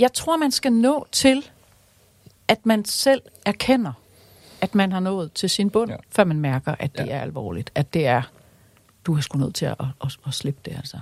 [0.00, 1.50] jeg tror, man skal nå til,
[2.48, 3.92] at man selv erkender,
[4.60, 5.96] at man har nået til sin bund, Ja.
[6.10, 7.12] før man mærker, at det Ja.
[7.16, 7.70] er alvorligt.
[7.74, 8.22] At det er,
[9.06, 10.96] du er sgu nødt til at, at, at, at slippe det, altså.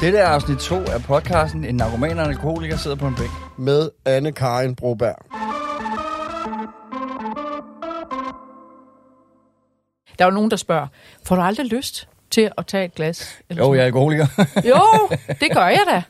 [0.00, 3.30] Dette er afsnit 2 af podcasten En narkoman og en alkoholiker sidder på en bænk.
[3.58, 5.37] med anne Karin Broberg.
[10.18, 10.86] Der er jo nogen, der spørger,
[11.24, 12.08] får du aldrig lyst?
[12.30, 13.38] Til at tage et glas?
[13.50, 14.26] Eller Jo, sådan jeg er alkoholiker.
[14.70, 15.08] Jo,
[15.40, 16.02] det gør jeg da.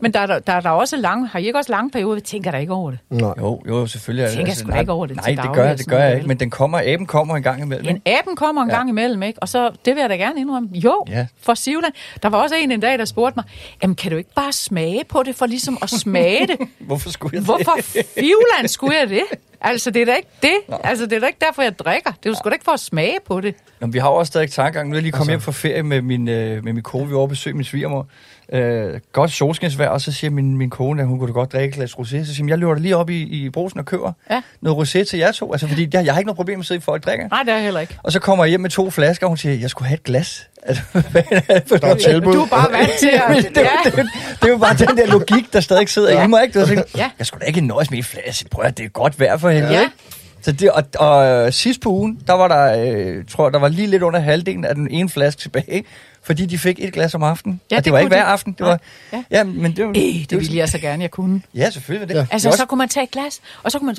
[0.00, 2.14] Men der, er der, der er der også lange, har I ikke også lange perioder,
[2.14, 2.98] vi tænker der ikke over det?
[3.10, 3.32] Nej.
[3.38, 4.26] jo, jo, selvfølgelig.
[4.26, 4.32] det.
[4.34, 5.98] Tænker jeg sgu da nej, ikke over det Nej, til det gør jeg, det gør
[5.98, 6.28] jeg ikke.
[6.28, 7.88] Men den kommer, aben kommer en gang imellem.
[7.88, 8.76] En aben kommer en Ja.
[8.76, 9.42] gang imellem, ikke?
[9.42, 10.68] Og så, det vil jeg da gerne indrømme.
[10.72, 11.26] Jo, Ja.
[11.42, 11.92] for Sivland.
[12.22, 13.44] Der var også en en dag, der spurgte mig,
[13.82, 16.56] jamen kan du ikke bare smage på det, for ligesom at smage det?
[16.80, 17.46] Hvorfor skulle jeg det?
[17.46, 17.76] Hvorfor
[18.18, 19.22] fivland skulle jeg det?
[19.64, 20.54] Altså, det er da ikke det.
[20.84, 22.10] Altså, det er da ikke derfor, jeg drikker.
[22.10, 23.54] Det er jo sgu da ikke for at smage på det.
[23.82, 24.88] Nå, vi har jo også stadig tankegang.
[24.88, 25.46] Nu er jeg lige kommet Altså.
[25.50, 27.06] hjem fra ferie med min, øh, med min kone.
[27.06, 28.06] Vi var over at besøge min svigermor.
[28.52, 31.68] Øh, godt solskinsvejr, og så siger min, min kone, at hun kunne da godt drikke
[31.68, 32.04] et glas rosé.
[32.04, 34.42] Så siger hun, jeg løber lige op i, i brosen og køber Ja.
[34.60, 35.52] noget rosé til jer to.
[35.52, 37.28] Altså, fordi jeg, jeg har ikke noget problem med at sidde, folk drikker.
[37.28, 37.98] Nej, det er jeg heller ikke.
[38.02, 40.02] Og så kommer jeg hjem med to flasker, og hun siger, jeg skulle have et
[40.04, 40.48] glas.
[40.62, 42.32] Altså, hvad er det for Der er tilbud.
[42.34, 43.36] Du er bare vant til at...
[43.36, 43.94] det, det, det,
[44.40, 46.24] det, er jo bare den der logik, der stadig sidder Ja.
[46.24, 46.42] i mig.
[46.42, 46.52] Ikke?
[46.52, 47.10] Det var sådan, Ja.
[47.18, 48.48] Jeg skulle da ikke nøjes med en flaske.
[48.50, 49.68] Prøv at det er godt vejr for hende.
[49.72, 49.80] Ja.
[49.80, 49.92] Ikke?
[50.42, 53.68] Så det, og, og øh, sidst på ugen, der var der, øh, tror der var
[53.68, 55.84] lige lidt under halvdelen af den ene flaske tilbage,
[56.22, 57.60] fordi de fik et glas om aftenen.
[57.70, 58.52] Ja, og det, det var ikke hver aften.
[58.58, 58.80] Det var,
[59.12, 59.24] Ja.
[59.30, 59.44] ja.
[59.44, 61.42] men det var, Øh, det det ville jeg så gerne, jeg kunne.
[61.54, 62.14] Ja, selvfølgelig var det.
[62.14, 62.20] Ja.
[62.20, 63.96] det Altså, er så også, kunne man tage et glas, og så kunne man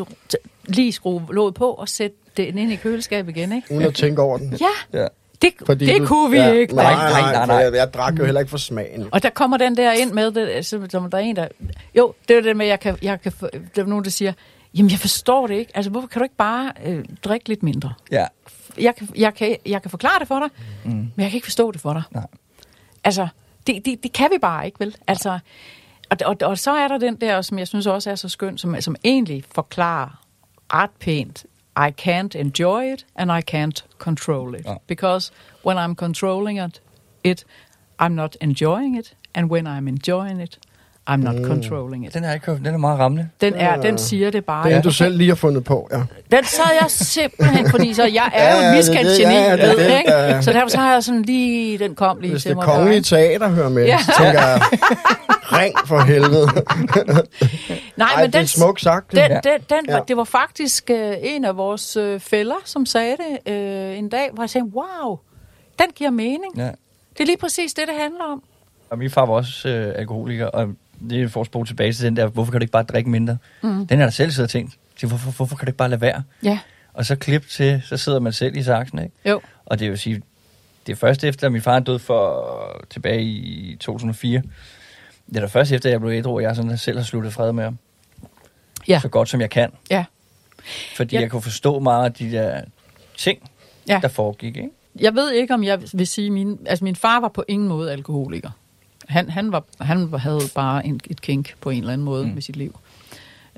[0.66, 3.72] lige skrue låget på og sætte det ind i køleskabet igen, ikke?
[3.72, 4.58] Uden at tænke over den.
[4.94, 5.08] Ja, ja.
[5.42, 6.76] det, det du- kunne vi ja, ikke.
[6.76, 7.56] Nej, Nej, nej, nej, nej.
[7.56, 9.08] Jeg, jeg drak jo heller ikke for smagen.
[9.12, 11.48] Og der kommer den der ind med, det, som der er en, der...
[11.96, 13.32] Jo, det er det med, jeg kan, jeg kan,
[13.76, 14.34] der er nogen, der siger,
[14.74, 15.72] jamen jeg forstår det ikke.
[15.76, 17.94] Altså, hvorfor kan du ikke bare øh, drikke lidt mindre?
[18.12, 18.28] ja.
[18.78, 20.50] Jeg kan, jeg, kan, jeg kan forklare det for dig,
[20.84, 20.92] mm.
[20.92, 22.04] men jeg kan ikke forstå det for dig.
[22.12, 22.28] Nej.
[23.04, 23.28] Altså,
[23.68, 24.96] det, det, det kan vi bare ikke, vel?
[25.08, 25.40] Altså,
[26.10, 28.58] og, og, og så er der den der, som jeg synes også er så skøn,
[28.58, 30.26] som, som egentlig forklarer
[30.74, 31.46] ret pænt,
[31.78, 34.66] I can't enjoy it, and I can't control it.
[34.66, 34.76] Ja.
[34.88, 35.32] Because
[35.66, 36.82] when I'm controlling it,
[37.24, 37.46] it,
[38.02, 40.60] I'm not enjoying it, and when I'm enjoying it,
[41.10, 41.46] I'm not mm.
[41.46, 42.14] controlling it.
[42.14, 43.30] Den er, ikke, den er meget rammende.
[43.42, 44.68] Den, er, den siger det bare.
[44.68, 45.98] Det er en, du selv lige har fundet på, ja.
[46.38, 49.18] Den sad jeg simpelthen, fordi så jeg er Ja, jo ja, et det miskendt det,
[49.20, 50.12] geni, ja, ja, det ved, det, ikke?
[50.12, 50.42] ja, ja.
[50.42, 52.66] Så derfor så har jeg sådan lige, den kom lige Hvis til det mig.
[52.66, 53.98] kongelige før, teater hører med, Ja.
[53.98, 54.62] så tænker jeg,
[55.44, 56.48] ring for helvede.
[57.98, 59.12] Nej, Ej, men det er den, smukt sagt.
[59.12, 59.28] den, Ja.
[59.44, 59.94] den, den, Ja.
[59.96, 60.00] ja.
[60.08, 63.16] det var faktisk øh, en af vores øh, fælder, som sagde
[63.46, 65.20] det øh, en dag, hvor jeg tænkte, wow,
[65.80, 66.58] den giver mening.
[66.58, 66.64] Ja.
[67.14, 68.44] Det er lige præcis det, det handler om.
[68.90, 70.68] Og min far var også øh, alkoholiker, og
[71.10, 73.10] det er for at spole tilbage til den der, hvorfor kan du ikke bare drikke
[73.10, 73.38] mindre?
[73.64, 73.70] Mm.
[73.70, 75.90] Den har jeg da selv siddet og tænkt, til, hvorfor, hvorfor kan du ikke bare
[75.90, 76.24] lade være?
[76.44, 76.60] Ja,
[76.94, 79.16] Og så klip til, så sidder man selv i saksen, ikke?
[79.26, 79.42] jo.
[79.66, 80.22] Og det vil sige,
[80.88, 84.42] det er først efter, at min far døde for tilbage i 2004.
[85.30, 87.34] Det er da først efter, at jeg blev ædru, og jeg sådan selv har sluttet
[87.34, 87.78] fred med ham.
[88.88, 89.00] Ja.
[89.00, 89.72] Så godt som jeg kan.
[89.90, 90.06] Ja.
[90.96, 91.22] Fordi Ja.
[91.22, 92.62] jeg kunne forstå meget af de der
[93.18, 93.52] ting,
[93.88, 94.00] Ja.
[94.02, 94.70] der foregik, ikke?
[95.00, 97.92] Jeg ved ikke, om jeg vil sige, min, altså min far var på ingen måde
[97.92, 98.50] alkoholiker.
[99.14, 102.26] Han, han, var, han var- havde bare en, et kink på en eller anden måde
[102.28, 102.34] mm.
[102.34, 102.80] med sit liv.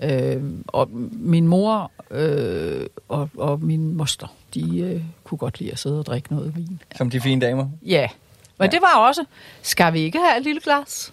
[0.03, 5.79] Øh, og min mor øh, og, og min moster, de øh, kunne godt lide at
[5.79, 6.81] sidde og drikke noget vin.
[6.95, 7.67] Som de fine damer.
[7.81, 8.07] Ja,
[8.59, 8.71] men ja.
[8.71, 9.25] det var også,
[9.61, 11.11] skal vi ikke have et lille glas?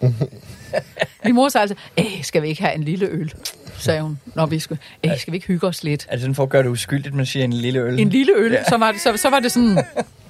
[1.25, 3.33] min mor sagde Æh, skal vi ikke have en lille øl?
[3.77, 4.79] sagde hun, når vi skulle.
[5.03, 6.07] Æh, skal vi ikke hygge os lidt?
[6.11, 7.99] Det sådan for at gøre det uskyldigt, man siger en lille øl?
[7.99, 8.63] En lille øl, ja.
[8.63, 9.77] så, var det, så, så var det sådan...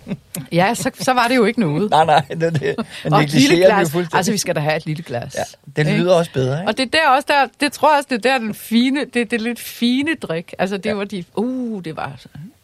[0.51, 1.89] Ja, så, så var det jo ikke noget.
[1.89, 2.75] Nej, nej, det er det.
[3.03, 3.95] Man og et lille glas.
[4.13, 5.35] Altså, vi skal da have et lille glas.
[5.35, 5.43] Ja,
[5.81, 5.99] det Ikke?
[5.99, 6.69] lyder også bedre, ikke?
[6.69, 8.99] Og det er der også der, det tror jeg også, det er der den fine,
[8.99, 10.53] det, det er lidt fine drik.
[10.59, 10.93] Altså, det Ja.
[10.93, 12.11] var de, uh, det var,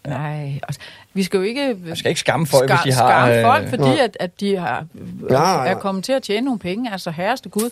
[0.08, 0.82] nej, altså,
[1.14, 1.76] vi skal jo ikke...
[1.86, 3.10] Man skal ikke skamme folk, hvis de har...
[3.10, 4.86] Skamme øh, folk, fordi at, at de har,
[5.30, 5.70] Ja, ja, ja.
[5.70, 6.92] er kommet til at tjene nogle penge.
[6.92, 7.70] Altså, herreste Gud.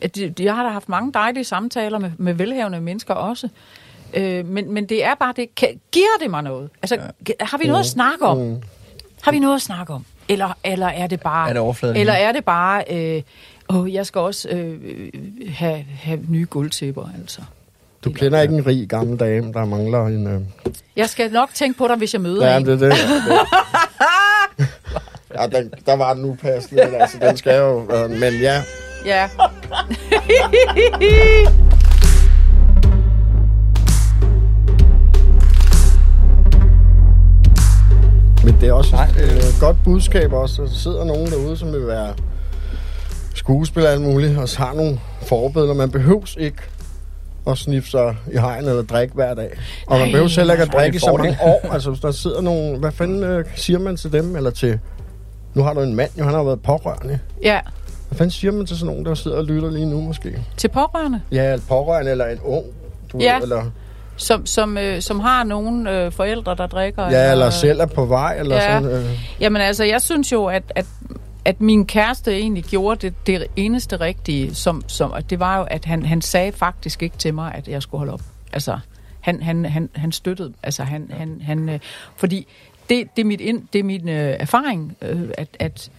[0.00, 3.48] At de, de har da haft mange dejlige samtaler med, med velhavende mennesker også.
[4.14, 6.70] Øh, men, men det er bare det, kan, giver det mig noget?
[6.82, 6.94] Altså,
[7.28, 7.34] ja.
[7.40, 8.38] har vi noget at snakke om?
[8.38, 8.62] Mm.
[9.22, 10.04] Har vi noget at snakke om?
[10.28, 11.48] Eller, eller er det bare...
[11.48, 11.96] Er det overfladen?
[11.96, 12.84] Eller er det bare...
[12.90, 13.22] Øh,
[13.68, 14.80] åh, jeg skal også øh,
[15.48, 17.40] have, have nye guldtæpper, altså.
[18.04, 20.26] Du kender ikke en rig gammel dame, der mangler en...
[20.26, 20.40] Øh...
[20.96, 22.66] Jeg skal nok tænke på dig, hvis jeg møder Ja, en.
[22.66, 22.96] det er det.
[25.40, 27.80] Ja, den, der var den upassende, altså, den skal jo...
[27.94, 28.62] Øh, men ja,
[29.06, 29.28] Ja.
[38.52, 40.62] men det er også Nej, et øh, godt budskab også.
[40.62, 42.14] Der sidder nogen derude, som vil være
[43.34, 45.74] skuespiller alt muligt, og har nogle forbilleder.
[45.74, 46.58] Man behøves ikke
[47.44, 49.50] og sniffe sig i hegn eller drikke hver dag.
[49.86, 51.72] Og man Ej, behøver selv ikke at drikke i så mange år.
[51.72, 52.78] Altså, hvis der sidder nogle...
[52.78, 54.36] Hvad fanden øh, siger man til dem?
[54.36, 54.78] Eller til...
[55.54, 57.18] Nu har du en mand, jo, han har været pårørende.
[57.42, 57.60] Ja,
[58.08, 60.42] Hvad fanden siger man til sådan nogen, der sidder og lytter lige nu, måske?
[60.56, 62.64] til pårørende, Ja, en pårørende eller en ung.
[63.12, 63.34] Du Ja.
[63.34, 63.62] ved, eller,
[64.20, 67.10] som, som, øh, som har nogle øh, forældre, der drikker.
[67.10, 68.80] ja, eller selv er på vej, eller Ja.
[68.80, 68.96] sådan.
[68.98, 70.86] Øh, Jamen altså, jeg synes jo, at, at,
[71.44, 75.84] at min kæreste egentlig gjorde det, det eneste rigtige, som, som, det var jo, at
[75.84, 78.20] han, han sagde faktisk ikke til mig, at jeg skulle holde op.
[78.52, 78.78] Altså,
[79.20, 81.16] han, han, han, han støttede, altså han, ja.
[81.16, 81.78] han, han øh,
[82.16, 82.46] fordi
[82.88, 85.90] det, det er, mit ind, det er min øh, erfaring, øh, at, at,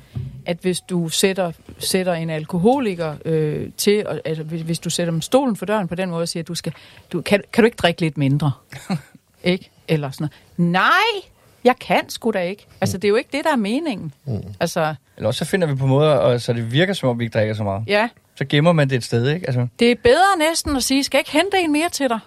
[0.45, 5.11] at hvis du sætter, sætter en alkoholiker øh, til, og, altså, hvis, hvis du sætter
[5.11, 6.73] dem stolen for døren på den måde og siger, at du skal,
[7.11, 8.51] du, kan, kan du ikke drikke lidt mindre?
[9.43, 9.69] ikke?
[9.87, 10.71] Eller sådan noget.
[10.73, 11.29] Nej,
[11.63, 12.67] jeg kan sgu da ikke.
[12.81, 14.13] Altså, det er jo ikke det, der er meningen.
[14.25, 14.41] Mm.
[14.59, 17.23] Altså, Eller også så finder vi på måder, og så det virker som om, vi
[17.23, 17.83] ikke drikker så meget.
[17.87, 19.47] ja, Så gemmer man det et sted, ikke?
[19.47, 22.19] Altså, det er bedre næsten at sige, skal jeg ikke hente en mere til dig?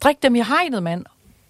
[0.00, 1.04] Drik dem i hegnet, mand.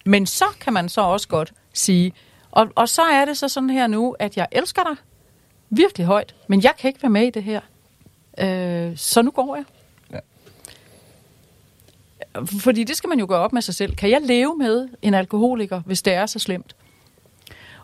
[0.04, 2.12] Men så kan man så også godt sige,
[2.50, 4.96] og, og så er det så sådan her nu, at jeg elsker dig
[5.70, 7.60] virkelig højt, men jeg kan ikke være med i det her.
[8.38, 9.64] Øh, så nu går jeg.
[10.12, 10.18] Ja.
[12.60, 13.94] Fordi det skal man jo gøre op med sig selv.
[13.94, 16.76] Kan jeg leve med en alkoholiker, hvis det er så slemt?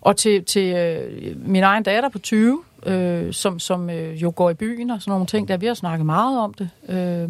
[0.00, 4.50] Og til, til øh, min egen datter på 20, øh, som, som øh, jo går
[4.50, 6.70] i byen og sådan nogle ting, der vi har snakket meget om det.
[6.88, 7.28] Øh,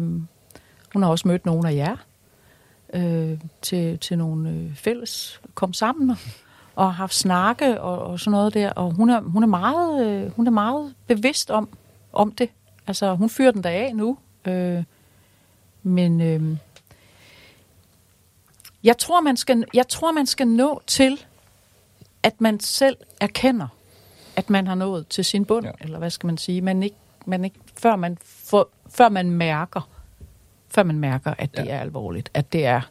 [0.93, 1.95] hun har også mødt nogle af jer
[2.93, 6.17] øh, til, til nogle øh, fælles kom sammen
[6.75, 8.71] og, har haft snakke og, og sådan noget der.
[8.71, 11.69] Og hun er, hun er, meget, øh, hun er meget bevidst om,
[12.13, 12.49] om det.
[12.87, 14.17] Altså, hun fyrer den der af nu.
[14.45, 14.83] Øh,
[15.83, 16.57] men øh,
[18.83, 21.25] jeg, tror, man skal, jeg tror, man skal nå til,
[22.23, 23.67] at man selv erkender,
[24.35, 25.71] at man har nået til sin bund, Ja.
[25.81, 26.95] eller hvad skal man sige, man ikke,
[27.25, 29.89] man ikke, før, man får, før man mærker,
[30.69, 31.71] før man mærker, at det ja.
[31.71, 32.81] er alvorligt, at det er,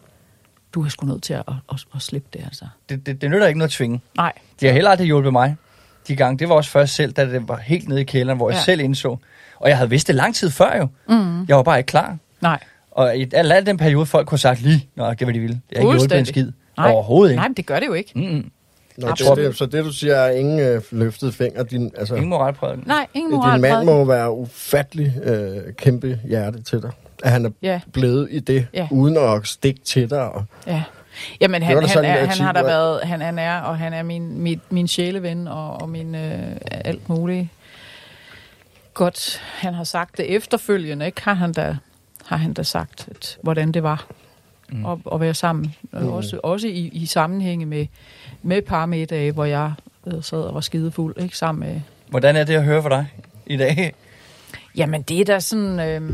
[0.75, 2.65] du har sgu nødt til at, at, at slippe det, altså.
[2.89, 4.01] det, det, det nytter ikke noget at tvinge.
[4.17, 5.57] Nej, De har heller aldrig hjulpet mig.
[6.09, 8.51] De gange, det var også først selv, da det var helt nede i kælderen, hvor
[8.51, 8.63] jeg Ja.
[8.63, 9.17] selv indså.
[9.57, 10.89] Og jeg havde vidst det lang tid før jo.
[11.09, 12.17] mm, Jeg var bare ikke klar.
[12.41, 12.59] nej.
[12.91, 15.39] Og i al, al den periode, folk kunne have sagt lige, Nå, det var de
[15.41, 15.61] ville.
[15.73, 16.53] Jeg har ikke hjulpet en skid.
[16.77, 16.91] Nej.
[16.91, 17.39] Overhovedet ikke.
[17.41, 18.13] Nej, men det gør det jo ikke.
[18.15, 18.51] Mm-mm.
[18.99, 19.39] Nå, det, Absolut.
[19.39, 21.63] det, så det, du siger, er ingen øh, løftet finger.
[21.63, 22.77] Din, altså, Ingen moralprøve.
[22.87, 23.61] Nej, ingen din moral.
[23.61, 26.91] mand må være ufattelig øh, kæmpe hjerte til dig.
[27.23, 28.89] At han er Ja, blevet i det, Ja.
[28.91, 30.23] uden at stikke til dig.
[30.33, 30.83] Og, ja.
[31.41, 33.93] Jamen, han, han, sådan, er, han har da hvor- været, han, han er, og han
[33.93, 37.49] er min, min, min sjæleven, og, og min øh, alt muligt.
[38.95, 41.23] Godt, han har sagt det efterfølgende, ikke?
[41.23, 41.77] Har han da,
[42.25, 44.07] har han da sagt, at, hvordan det var
[44.69, 44.87] Mm.
[44.87, 45.75] at, at være sammen.
[45.93, 46.09] Mm.
[46.09, 47.87] Også, også i, i sammenhænge med,
[48.43, 49.73] med parmiddage, hvor jeg
[50.07, 51.37] øh, sad og var skidefuld, ikke?
[51.37, 51.81] Sammen med...
[52.09, 53.07] Hvordan er det at høre for dig
[53.47, 53.95] i dag?
[54.77, 55.81] Jamen, det er da sådan...
[55.81, 56.13] Øh,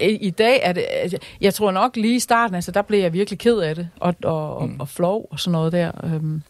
[0.00, 0.84] i, dag er det...
[0.90, 3.88] altså, Jeg tror nok lige i starten, altså, der blev jeg virkelig ked af det,
[4.00, 4.72] og, og, Mm.
[4.72, 4.80] mm.
[4.80, 5.90] og flov og sådan noget der.
[6.04, 6.42] Øhm,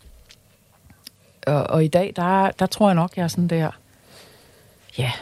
[1.47, 3.71] og, og i dag, der, der tror jeg nok, jeg er sådan der...
[4.99, 5.13] Ja,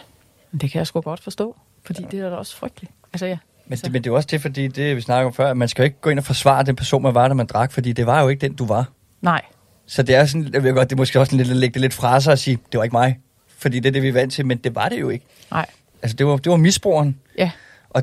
[0.50, 2.92] men det kan jeg sgu godt forstå, fordi det er da også frygteligt.
[3.12, 3.38] Altså, ja.
[3.66, 5.50] Men, Så- det, men det er jo også det, fordi det, vi snakker om før,
[5.50, 7.46] at man skal jo ikke gå ind og forsvare den person, man var, da man
[7.46, 8.88] drak, fordi det var jo ikke den, du var.
[9.20, 9.42] Nej,
[9.86, 11.80] Så det er sådan, jeg ved godt, det er måske også lidt at lægge det
[11.80, 13.18] lidt fra sig og sige, det var ikke mig,
[13.58, 15.24] fordi det er det, vi er vant til, men det var det jo ikke.
[15.50, 15.66] nej.
[16.02, 17.18] Altså, det var, det var misbrugeren.
[17.38, 17.50] Ja,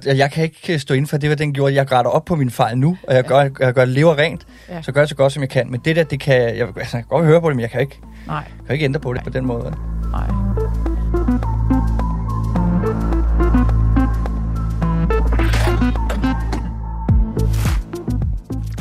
[0.08, 1.74] Og jeg kan ikke øh, stå inden for det, hvad den gjorde.
[1.76, 4.82] Jeg retter op på min fejl nu, og jeg gør, jeg gør lever rent, Ja.
[4.82, 5.72] så gør jeg så godt, som jeg kan.
[5.72, 7.62] Men det der, det kan jeg, jeg, altså, jeg kan godt høre på det, men
[7.62, 9.74] jeg kan ikke, nej, jeg kan ikke ændre på det på den måde.
[10.12, 10.28] nej.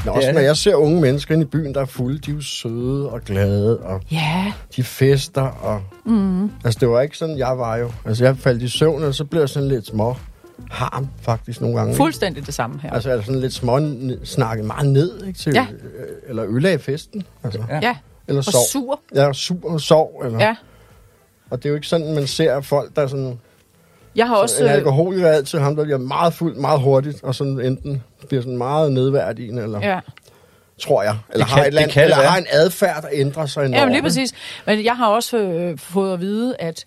[0.05, 2.35] Nå, også når jeg ser unge mennesker inde i byen, der er fulde, de er
[2.35, 5.83] jo søde og glade, og Ja, de fester, og...
[6.07, 6.51] Mm.
[6.65, 7.91] Altså, det var ikke sådan, jeg var jo.
[8.05, 10.17] Altså, jeg faldt i søvn, og så blev jeg sådan lidt små
[10.71, 11.91] harm, faktisk, nogle gange.
[11.91, 11.97] ikke?
[11.97, 12.91] fuldstændig det samme her.
[12.93, 13.81] Altså, er der sådan lidt små
[14.25, 15.39] snakket meget ned, ikke?
[15.39, 15.67] Til, Ja.
[15.71, 17.23] øh, Eller ødelagde festen.
[17.45, 17.63] Altså.
[17.71, 17.79] Ja.
[17.83, 17.97] Ja,
[18.29, 18.61] Eller og sov.
[18.71, 19.01] sur.
[19.15, 20.23] Ja, sur og sov.
[20.25, 20.39] Eller.
[20.45, 20.57] Ja,
[21.51, 23.39] Og det er jo ikke sådan, man ser folk, der er sådan...
[24.17, 24.65] jeg har Også, også...
[24.65, 28.03] en øh, alkoholiker er altid ham, der bliver meget fuld, meget hurtigt, og sådan enten
[28.29, 30.01] bliver sådan meget nedværdigende, eller Ja.
[30.81, 31.17] tror jeg.
[31.33, 32.27] Eller, Det har, kan- et andet, kan eller være.
[32.29, 33.75] har en adfærd, der ændrer sig enormt.
[33.77, 34.05] Ja, men lige ikke?
[34.05, 34.33] præcis.
[34.67, 36.85] Men jeg har også øh, fået at vide, at,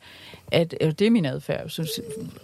[0.51, 1.61] at øh, det er min adfærd.
[1.61, 1.89] Jeg synes,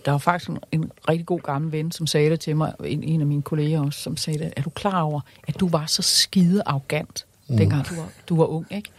[0.05, 3.03] der var faktisk en, en rigtig god gammel ven, som sagde det til mig, en,
[3.03, 5.85] en af mine kolleger også, som sagde det, er du klar over, at du var
[5.85, 7.57] så skide arrogant, mm.
[7.57, 8.89] dengang du var, du var ung, ikke?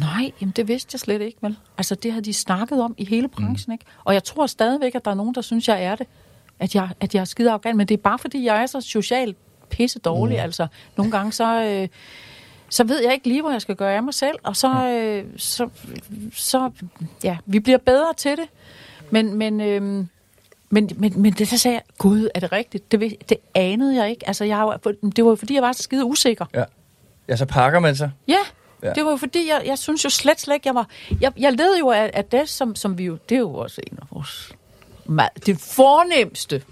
[0.00, 1.56] Nej, jamen det vidste jeg slet ikke, vel?
[1.78, 3.84] Altså, det har de snakket om i hele branchen, ikke?
[4.04, 6.06] Og jeg tror stadigvæk, at der er nogen, der synes, jeg er det.
[6.58, 8.80] At jeg, at jeg er skide arrogant, men det er bare, fordi jeg er så
[8.80, 9.36] socialt
[9.70, 10.36] pisse dårlig.
[10.36, 10.42] Mm.
[10.42, 11.62] Altså, nogle gange så...
[11.64, 11.88] Øh,
[12.70, 15.24] så ved jeg ikke lige, hvor jeg skal gøre af mig selv, og så, øh,
[15.36, 15.68] så,
[16.32, 16.70] så
[17.24, 18.46] ja, vi bliver bedre til det.
[19.10, 20.08] Men, men, øh, men,
[20.70, 22.92] men, men det så sagde jeg, gud, er det rigtigt?
[22.92, 24.26] Det, det anede jeg ikke.
[24.28, 24.78] Altså, jeg,
[25.16, 26.46] det var jo fordi, jeg var så skide usikker.
[26.54, 26.64] Ja.
[27.28, 28.10] Ja, så pakker man sig.
[28.28, 28.38] Ja,
[28.82, 28.88] Ja.
[28.88, 28.94] ja.
[28.94, 30.88] det var jo fordi, jeg, jeg synes jo slet, slet ikke, jeg var...
[31.20, 33.18] Jeg, jeg led jo af, af det, som, som vi jo...
[33.28, 34.52] Det er jo også en af vores...
[35.04, 36.62] Meget, det fornemmeste,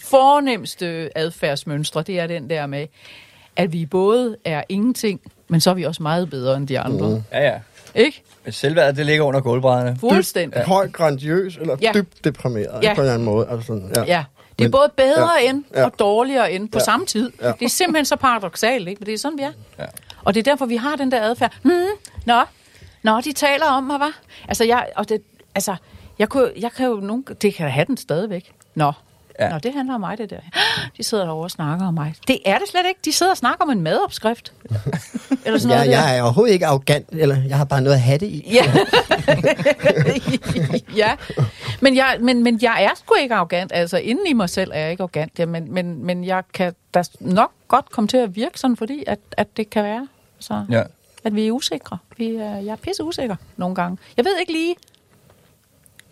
[0.00, 2.86] fornemmeste adfærdsmønstre, det er den der med,
[3.56, 7.08] at vi både er ingenting, men så er vi også meget bedre end de andre.
[7.08, 7.22] Mm.
[7.32, 7.58] Ja, ja.
[7.94, 8.22] Ikke?
[8.44, 9.96] Men selvværdet, det ligger under gulvbrædderne.
[10.00, 10.58] Fuldstændig.
[10.58, 10.64] Ja.
[10.64, 11.90] Højt grandiøs, eller Ja.
[11.94, 12.94] dybt deprimeret, Ja.
[12.94, 13.46] på en eller anden måde.
[13.50, 14.02] Altså sådan, ja.
[14.04, 14.24] Ja.
[14.58, 15.84] Det er Men- både bedre ja, end ja.
[15.84, 16.84] og dårligere end på Ja.
[16.84, 17.32] samme tid.
[17.42, 17.52] Ja.
[17.52, 18.98] Det er simpelthen så paradoxalt, ikke?
[19.00, 19.52] Men det er sådan, vi er.
[19.78, 19.84] Ja.
[20.24, 21.52] Og det er derfor, vi har den der adfærd.
[21.62, 21.72] Hmm,
[22.26, 22.40] nå,
[23.02, 24.20] nå, de taler om mig, hva'?
[24.48, 25.22] Altså, jeg, og det,
[25.54, 25.76] altså,
[26.18, 28.52] jeg, kunne, jeg kan jo nogen, det kan have den stadigvæk.
[28.74, 28.92] Nå,
[29.40, 29.48] Ja.
[29.48, 30.36] nå, det handler om mig, det der.
[30.96, 32.14] De sidder derovre og snakker om mig.
[32.28, 33.00] Det er det slet ikke.
[33.04, 34.52] De sidder og snakker om en madopskrift.
[35.46, 36.02] Eller sådan Jeg, noget der.
[36.08, 38.48] jeg er overhovedet ikke arrogant, eller jeg har bare noget at have det i.
[38.52, 38.72] Ja.
[40.96, 41.12] ja.
[41.80, 43.72] Men jeg, men, men jeg er sgu ikke arrogant.
[43.74, 45.38] Altså, inden i mig selv er jeg ikke arrogant.
[45.38, 49.04] Ja, men, men, men jeg kan da nok godt komme til at virke sådan, fordi
[49.06, 50.82] at, at det kan være, så, Ja.
[51.24, 51.98] at vi er usikre.
[52.16, 53.98] Vi er, jeg er pisse usikker nogle gange.
[54.16, 54.74] Jeg ved ikke lige.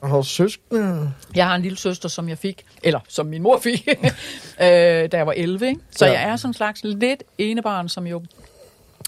[0.03, 1.13] Og har søskende?
[1.35, 4.07] Jeg har en lille søster, som jeg fik, eller som min mor fik, øh,
[4.61, 5.69] da jeg var 11.
[5.69, 5.81] Ikke?
[5.91, 6.13] Så Ja.
[6.13, 8.23] jeg er en slags lidt enebarn, som jo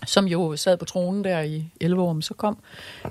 [0.06, 2.58] som jo sad på tronen der i 11 år, men så kom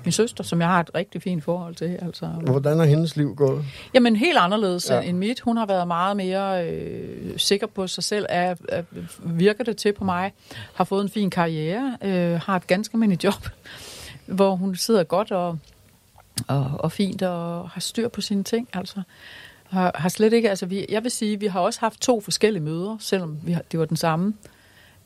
[0.04, 1.98] min søster, som jeg har et rigtig fint forhold til.
[2.02, 3.64] Altså, Hvordan er hendes liv gået?
[3.94, 5.00] Jamen helt anderledes Ja.
[5.00, 5.40] end mit.
[5.40, 8.82] Hun har været meget mere øh, sikker på sig selv, er, er,
[9.18, 10.32] virker det til på mig,
[10.74, 13.48] har fået en fin karriere, øh, har et ganske almindeligt job,
[14.26, 15.58] hvor hun sidder godt og,
[16.48, 18.68] og, og fint og har styr på sine ting.
[18.72, 19.02] Altså
[19.74, 22.62] har, har slet ikke, altså vi, jeg vil sige, vi har også haft to forskellige
[22.62, 24.34] møder, selvom vi har, det var den samme.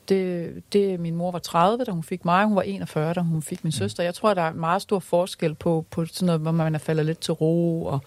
[0.09, 3.41] Det, det, min mor var 30, da hun fik mig, hun var 41, da hun
[3.41, 4.03] fik min søster.
[4.03, 6.79] Jeg tror, der er en meget stor forskel på, på sådan noget, hvor man er
[6.79, 7.99] faldet lidt til ro, og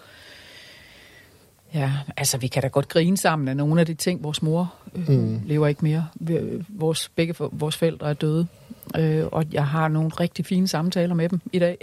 [1.75, 4.75] ja, altså vi kan da godt grine sammen af nogle af de ting, vores mor
[4.95, 5.41] øh, mm.
[5.45, 6.09] lever ikke mere.
[6.15, 6.39] Vi,
[6.69, 8.47] vores, begge vores forældre er døde,
[8.97, 11.77] øh, og jeg har nogle rigtig fine samtaler med dem i dag,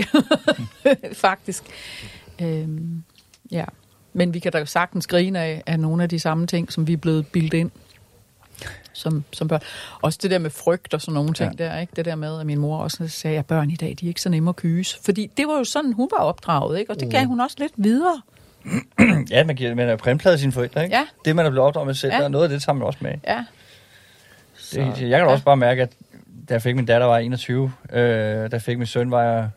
[1.13, 1.63] faktisk.
[2.41, 2.67] Øh,
[3.51, 3.65] ja.
[4.13, 6.93] Men vi kan da sagtens grine af, af nogle af de samme ting, som vi
[6.93, 7.71] er blevet bildet ind
[8.93, 9.61] som, som børn.
[10.01, 11.65] Også det der med frygt og sådan nogle ting Ja.
[11.65, 11.93] der, ikke?
[11.95, 14.21] Det der med, at min mor også sagde, at børn i dag, de er ikke
[14.21, 14.97] så nemme at kyse.
[15.05, 16.91] Fordi det var jo sådan, hun var opdraget, ikke?
[16.91, 18.21] Og det gav hun også lidt videre.
[19.31, 20.95] Ja, man, giver, man er printpladet sine forældre, ikke?
[20.95, 21.07] Ja.
[21.25, 22.21] Det, man er blevet opdraget med selv, Ja.
[22.21, 22.27] ja.
[22.27, 23.13] noget af det tager man også med.
[23.27, 23.45] Ja.
[24.71, 25.25] Det, jeg kan da ja.
[25.25, 25.91] også bare mærke, at
[26.49, 27.71] da jeg fik min datter, var jeg 21.
[27.91, 29.49] Øh, da jeg fik min søn, var jeg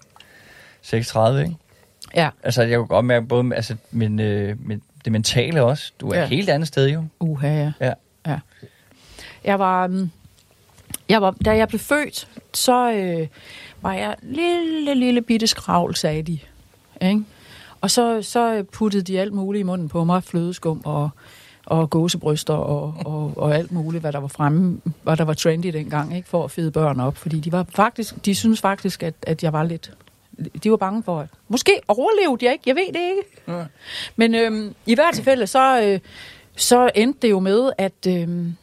[0.82, 1.54] 36, ikke?
[2.14, 2.28] Ja.
[2.42, 5.92] Altså, jeg kunne godt mærke både altså, min, øh, min, det mentale også.
[6.00, 6.22] Du er Ja.
[6.22, 7.04] et helt andet sted, jo.
[7.20, 7.72] Uha, ja.
[7.80, 7.92] Ja.
[8.26, 8.38] ja.
[9.44, 10.10] Jeg var, mm,
[11.08, 13.26] jeg var, da jeg blev født, så øh,
[13.82, 16.38] var jeg lille, lille bitte skravl, sagde de.
[17.02, 17.24] Ikke?
[17.80, 21.10] Og så, så puttede de alt muligt i munden på mig, flødeskum og,
[21.66, 25.66] og gåsebryster og, og, og alt muligt, hvad der var fremme, hvad der var trendy
[25.66, 27.16] dengang, ikke, for at fede børn op.
[27.16, 29.92] Fordi de var faktisk, de synes faktisk, at, at jeg var lidt,
[30.62, 33.22] de var bange for, at måske overlevede jeg ikke, jeg ved det ikke.
[33.48, 33.64] Ja.
[34.16, 36.00] Men øhm, i hvert tilfælde, så, øh,
[36.56, 38.56] så endte det jo med, at, øhm,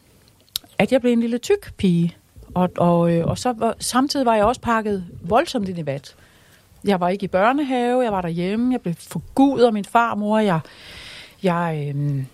[0.77, 2.15] at jeg blev en lille tyk pige.
[2.53, 6.15] Og, og, øh, og så var, samtidig var jeg også pakket voldsomt ind i vat.
[6.83, 10.59] Jeg var ikke i børnehave, jeg var derhjemme, jeg blev forgudet af min farmor, jeg,
[11.43, 12.25] jeg, øhm,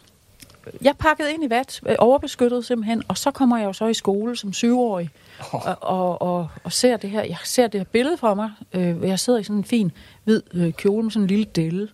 [0.81, 3.93] jeg pakkede ind i vat, øh, overbeskyttet simpelthen, og så kommer jeg jo så i
[3.93, 5.09] skole som syvårig,
[5.51, 9.01] og, og, og, og ser det her, jeg ser det her billede for mig, øh,
[9.01, 9.91] jeg sidder i sådan en fin
[10.23, 11.89] hvid øh, kjole med sådan en lille delle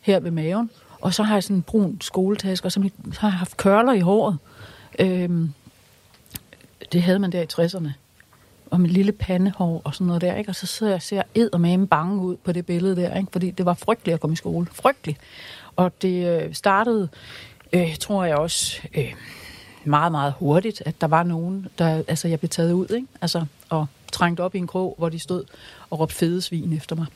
[0.00, 0.70] her ved maven,
[1.00, 4.00] og så har jeg sådan en brun skoletaske, og så, har jeg haft kørler i
[4.00, 4.38] håret.
[4.98, 5.52] Øhm,
[6.92, 7.88] det havde man der i 60'erne.
[8.70, 10.50] Og med lille pandehår og sådan noget der, ikke?
[10.50, 13.28] Og så sidder jeg og ser eddermame bange ud på det billede der, ikke?
[13.32, 14.66] Fordi det var frygteligt at komme i skole.
[14.72, 15.18] Frygteligt.
[15.76, 17.08] Og det øh, startede,
[17.76, 19.14] øh, tror jeg også, øh,
[19.84, 23.06] meget, meget hurtigt, at der var nogen, der, altså jeg blev taget ud, ikke?
[23.20, 25.44] Altså, og trængt op i en krog, hvor de stod
[25.90, 27.06] og råbte fede svin efter mig.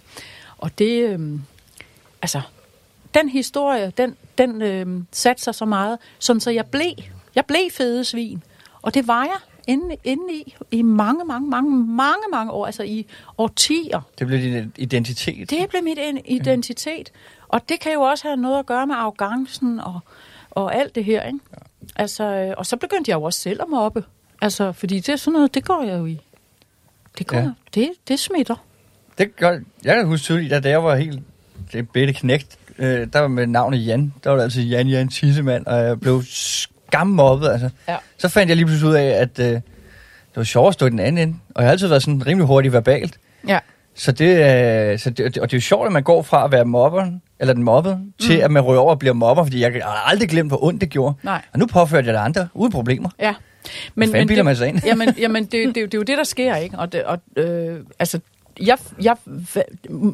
[0.59, 1.39] Og det, øh,
[2.23, 2.41] altså,
[3.15, 6.93] den historie, den, den øh, satte sig så meget, sådan så jeg blev,
[7.35, 8.43] jeg blev fede svin.
[8.83, 9.37] Og det var jeg
[9.67, 13.07] inde, inde i, i mange, mange, mange, mange, mange år, altså i
[13.39, 14.01] årtier.
[14.19, 15.51] Det blev din identitet.
[15.51, 17.13] Det blev mit en- identitet.
[17.49, 20.01] Og det kan jo også have noget at gøre med arrogancen og,
[20.51, 21.39] og alt det her, ikke?
[21.97, 24.05] Altså, øh, og så begyndte jeg jo også selv at mobbe.
[24.43, 26.21] Altså, fordi det er sådan noget, det går jeg jo i.
[27.19, 27.43] Det går, Ja.
[27.43, 27.51] ja.
[27.75, 28.65] det, det smitter.
[29.19, 29.51] Det gør,
[29.85, 31.21] jeg kan huske tydeligt, at da jeg var helt
[31.73, 35.09] det bitte knægt, øh, der var med navnet Jan, der var det altid Jan Jan
[35.09, 37.71] Tissemand, og jeg blev skammobbet, altså.
[37.89, 37.97] Ja.
[38.19, 39.63] Så fandt jeg lige pludselig ud af, at øh, det
[40.37, 42.47] var sjovt at stå i den anden ende, og jeg har altid været sådan rimelig
[42.47, 43.19] hurtig verbalt.
[43.49, 43.59] Ja.
[43.95, 44.27] Så det,
[44.93, 47.23] øh, så det, og det er jo sjovt, at man går fra at være mobberen
[47.41, 50.29] eller den mobbede, til at man ryger over og bliver mobber, fordi jeg har aldrig
[50.29, 51.15] glemt, hvor ondt det gjorde.
[51.23, 51.43] Nej.
[51.53, 53.11] Og nu påførte jeg det andre uden problemer.
[53.21, 53.35] Ja.
[54.13, 54.81] fanden bilder det, man sig ind?
[54.87, 56.79] jamen, jamen det, det, det, det er jo det, der sker, ikke?
[56.79, 58.21] Og, det, og øh, altså,
[58.61, 59.17] jeg, jeg,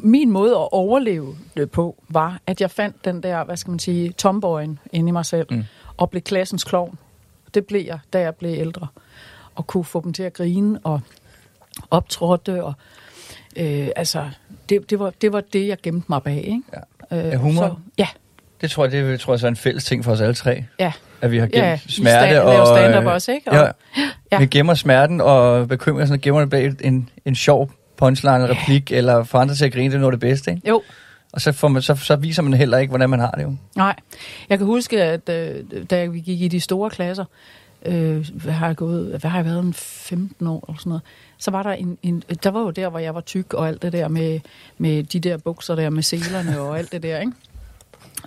[0.03, 3.79] min måde at overleve det på, var, at jeg fandt den der, hvad skal man
[3.79, 5.63] sige, tomboyen inde i mig selv, mm.
[5.97, 6.99] og blev klassens klovn.
[7.53, 8.87] Det blev jeg, da jeg blev ældre.
[9.55, 11.01] Og kunne få dem til at grine, og
[11.91, 12.73] optrådte, og
[13.57, 14.29] øh, altså,
[14.69, 16.61] det, det, var, det var det, jeg gemte mig bag, ikke?
[16.73, 16.79] Ja.
[17.11, 17.61] Øh, Er humor?
[17.67, 18.07] Så, ja,
[18.61, 20.33] Det tror jeg, det er, tror jeg, så er en fælles ting for os alle
[20.33, 20.65] tre.
[20.79, 20.91] ja.
[21.21, 22.67] At vi har gemt Ja, ja, smerte stand- og...
[22.67, 23.51] stand-up øh, også, ikke?
[23.51, 23.67] Og- Ja,
[24.31, 24.39] Ja.
[24.39, 29.23] vi gemmer smerten og bekymrer og gemmer det bag en, en sjov punchline, replik, eller
[29.23, 30.67] får andre til at grine, det er noget af det bedste, ikke?
[30.69, 30.81] Jo,
[31.33, 33.55] Og så, får man, så, så viser man heller ikke, hvordan man har det jo.
[33.75, 33.95] Nej,
[34.49, 35.55] jeg kan huske, at øh,
[35.89, 37.25] da vi gik i de store klasser,
[37.85, 41.03] øh, hvad har jeg gået, hvad har jeg været, en 15 år eller sådan noget,
[41.37, 43.81] så var der en, en, der var jo der, hvor jeg var tyk og alt
[43.81, 44.39] det der med,
[44.77, 47.33] med de der bukser der med selerne og alt det der, ikke?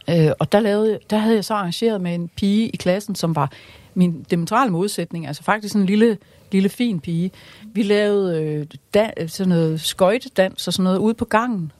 [0.08, 3.36] Øh, og der, lavede, der havde jeg så arrangeret med en pige i klassen, som
[3.36, 3.52] var
[3.94, 6.18] min dementrale modsætning, altså faktisk en lille,
[6.52, 7.30] lille fin pige.
[7.72, 11.72] Vi lavede øh, da, sådan noget skøjtedans og sådan noget ude på gangen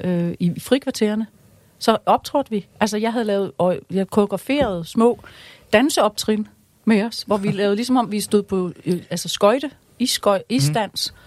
[0.00, 1.26] øh, i, i frikvartererne.
[1.78, 2.66] Så optrådte vi.
[2.80, 5.18] Altså jeg havde lavet, og jeg koreograferede små
[5.72, 6.48] danseoptrin
[6.88, 11.12] med os, hvor vi lavede ligesom om vi stod på øh, altså skøjte, isskøj, isdans.
[11.14, 11.20] Mm.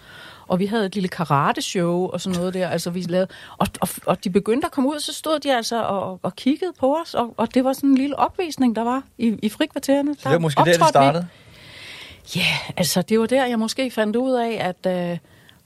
[0.47, 2.69] Og vi havde et lille karate-show og sådan noget der.
[2.69, 3.27] Altså, vi lavede,
[3.57, 6.71] og, og, og de begyndte at komme ud, så stod de altså og, og kiggede
[6.79, 7.13] på os.
[7.13, 10.15] Og, og det var sådan en lille opvisning, der var i, i frikvartererne.
[10.15, 11.27] Så det var måske der, det startede.
[12.35, 12.45] Ja,
[12.77, 15.17] altså det var der, jeg måske fandt ud af, at øh,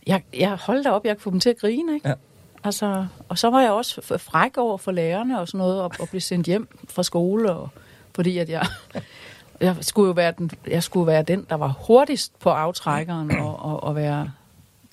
[0.07, 2.09] jeg, jeg holdt op, jeg kunne få dem til at grine, ikke?
[2.09, 2.13] Ja.
[2.63, 6.09] Altså, og så var jeg også fræk over for lærerne og sådan noget, og, og
[6.09, 7.69] blev sendt hjem fra skole, og,
[8.15, 8.65] fordi at jeg,
[9.59, 13.59] jeg, skulle jo være den, jeg skulle være den, der var hurtigst på aftrækkeren og,
[13.59, 14.31] og, og være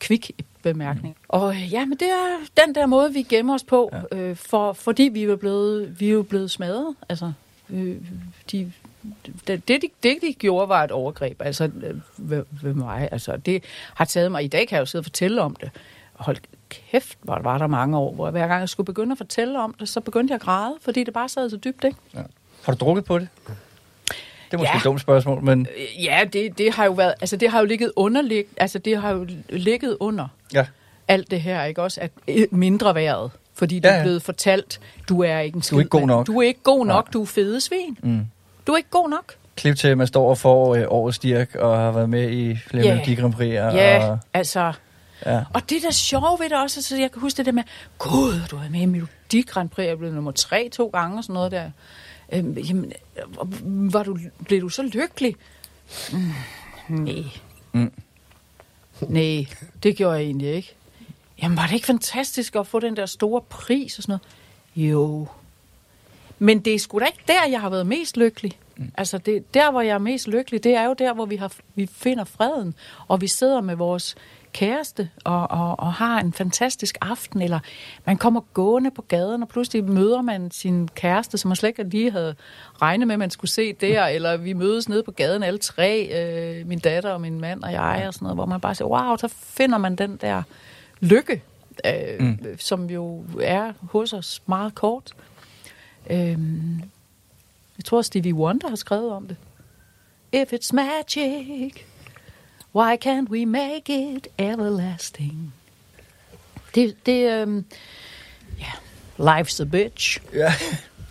[0.00, 1.16] kvik i bemærkning.
[1.28, 4.16] Og øh, ja, men det er den der måde, vi gemmer os på, ja.
[4.16, 6.94] øh, for, fordi vi er jo blevet, vi er jo blevet smadret.
[7.08, 7.32] Altså,
[7.70, 7.96] øh,
[8.52, 8.72] de,
[9.26, 11.42] det, det, de, det, de gjorde, var et overgreb.
[11.42, 13.08] Altså, øh, ved, ved mig.
[13.12, 13.64] Altså, det
[13.94, 14.44] har taget mig...
[14.44, 15.70] I dag kan jeg jo sidde og fortælle om det.
[16.12, 16.36] Hold
[16.68, 19.74] kæft, hvor var der mange år, hvor hver gang jeg skulle begynde at fortælle om
[19.80, 21.96] det, så begyndte jeg at græde, fordi det bare sad så dybt, ikke?
[22.62, 23.28] Har du drukket på det?
[24.52, 24.78] Det er måske Ja.
[24.78, 27.14] et dumt spørgsmål, men Øh, Ja, det, det har jo været...
[27.20, 30.66] Altså, det har jo ligget underlig, Altså, det har jo ligget under ja.
[31.08, 32.00] alt det her, ikke også?
[32.00, 33.30] At øh, mindre været.
[33.54, 34.00] Fordi du Ja, ja, ja.
[34.00, 36.26] er blevet fortalt, du er ikke en skid, ikke god nok.
[36.26, 37.10] Du er ikke god nok, Nej.
[37.12, 37.98] du er fede svin.
[38.02, 38.26] Mm.
[38.66, 39.34] Du er ikke god nok.
[39.56, 42.56] klip til, at man står og får øh, årets dirk, og har været med i
[42.66, 42.94] flere yeah.
[42.96, 43.58] Melodi Grand Prix.
[43.60, 44.72] Og, Ja, altså...
[45.26, 45.40] ja.
[45.54, 47.62] Og det der sjove ved det også, så jeg kan huske det der med,
[47.98, 51.16] gud, du har været med i Melodi Grand Prix, jeg blev nummer tre to gange
[51.18, 51.70] og sådan noget der.
[52.32, 55.36] Øhm, jamen, øh, var du, blev du så lykkelig?
[56.12, 56.32] Mm,
[56.88, 57.24] nej.
[57.72, 57.92] Mm.
[59.08, 59.46] Nej,
[59.82, 60.74] det gjorde jeg egentlig ikke.
[61.42, 64.18] Jamen, var det ikke fantastisk at få den der store pris og sådan
[64.76, 64.88] noget?
[64.88, 65.26] Jo.
[66.38, 68.58] Men det er sgu da ikke der, jeg har været mest lykkelig.
[68.76, 68.92] Mm.
[68.96, 71.52] Altså, det, der, hvor jeg er mest lykkelig, det er jo der, hvor vi, har,
[71.74, 72.74] vi finder freden,
[73.08, 74.14] og vi sidder med vores
[74.52, 77.58] kæreste og, og, og har en fantastisk aften, eller
[78.06, 81.82] man kommer gående på gaden, og pludselig møder man sin kæreste, som man slet ikke
[81.82, 82.34] lige havde
[82.82, 86.08] regnet med, at man skulle se der, eller vi mødes nede på gaden alle tre,
[86.60, 88.88] øh, min datter og min mand og jeg, og sådan noget, hvor man bare siger,
[88.88, 90.42] wow, så finder man den der
[91.00, 91.42] lykke,
[91.86, 92.38] øh, mm.
[92.58, 95.12] som jo er hos os meget kort.
[96.10, 96.82] Øhm,
[97.78, 99.36] jeg tror, Stevie Wonder har skrevet om det.
[100.32, 101.86] If it's magic,
[102.74, 105.54] why can't we make it everlasting?
[106.74, 107.64] Det, det øhm,
[108.58, 108.70] ja,
[109.40, 110.18] life's a bitch.
[110.34, 110.54] ja.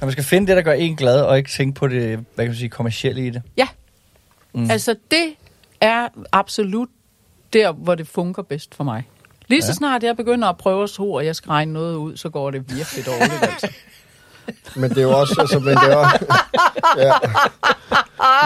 [0.01, 1.99] Og man skal finde det, der gør en glad, og ikke tænke på det,
[2.35, 3.41] hvad kan man sige, kommercielle i det.
[3.57, 3.67] Ja,
[4.53, 4.69] mm.
[4.71, 5.33] altså det
[5.81, 6.89] er absolut
[7.53, 9.03] der, hvor det fungerer bedst for mig.
[9.47, 9.73] Lige så Ja.
[9.73, 12.51] snart jeg begynder at prøve at tro, at jeg skal regne noget ud, så går
[12.51, 13.33] det virkelig dårligt.
[13.51, 13.67] Altså.
[14.75, 16.05] Men det er jo også, altså, men det er jo,
[16.97, 17.11] ja.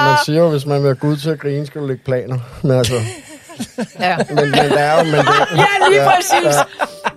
[0.06, 2.38] Man siger jo, hvis man vil have Gud til at grine, skal du lægge planer.
[2.62, 2.94] Men altså,
[4.00, 4.18] Ja.
[4.30, 6.56] men, men det er jo, men det, ja, lige præcis.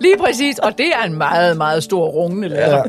[0.01, 0.59] Lige præcis.
[0.59, 2.77] Og det er en meget, meget stor rungende lærer.
[2.77, 2.83] ja.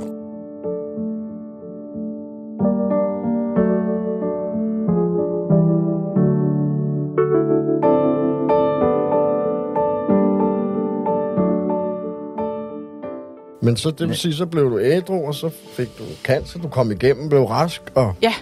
[13.70, 16.68] Men så det vil sige, så blev du ædru, og så fik du cancer, du
[16.68, 18.34] kom igennem, blev rask, og, Ja,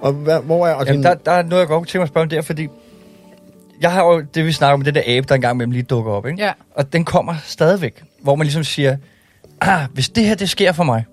[0.00, 1.98] og hvad, hvor er og Jamen, din, der, der er noget, jeg godt kunne tænke
[1.98, 2.68] mig at spørge om der, fordi
[3.80, 6.12] jeg har jo det, vi snakker om, det der abe, der engang mellem lige dukker
[6.12, 6.42] op, ikke?
[6.44, 6.52] Ja.
[6.74, 8.96] Og den kommer stadigvæk, hvor man ligesom siger,
[9.60, 11.04] ah, hvis det her, det sker for mig,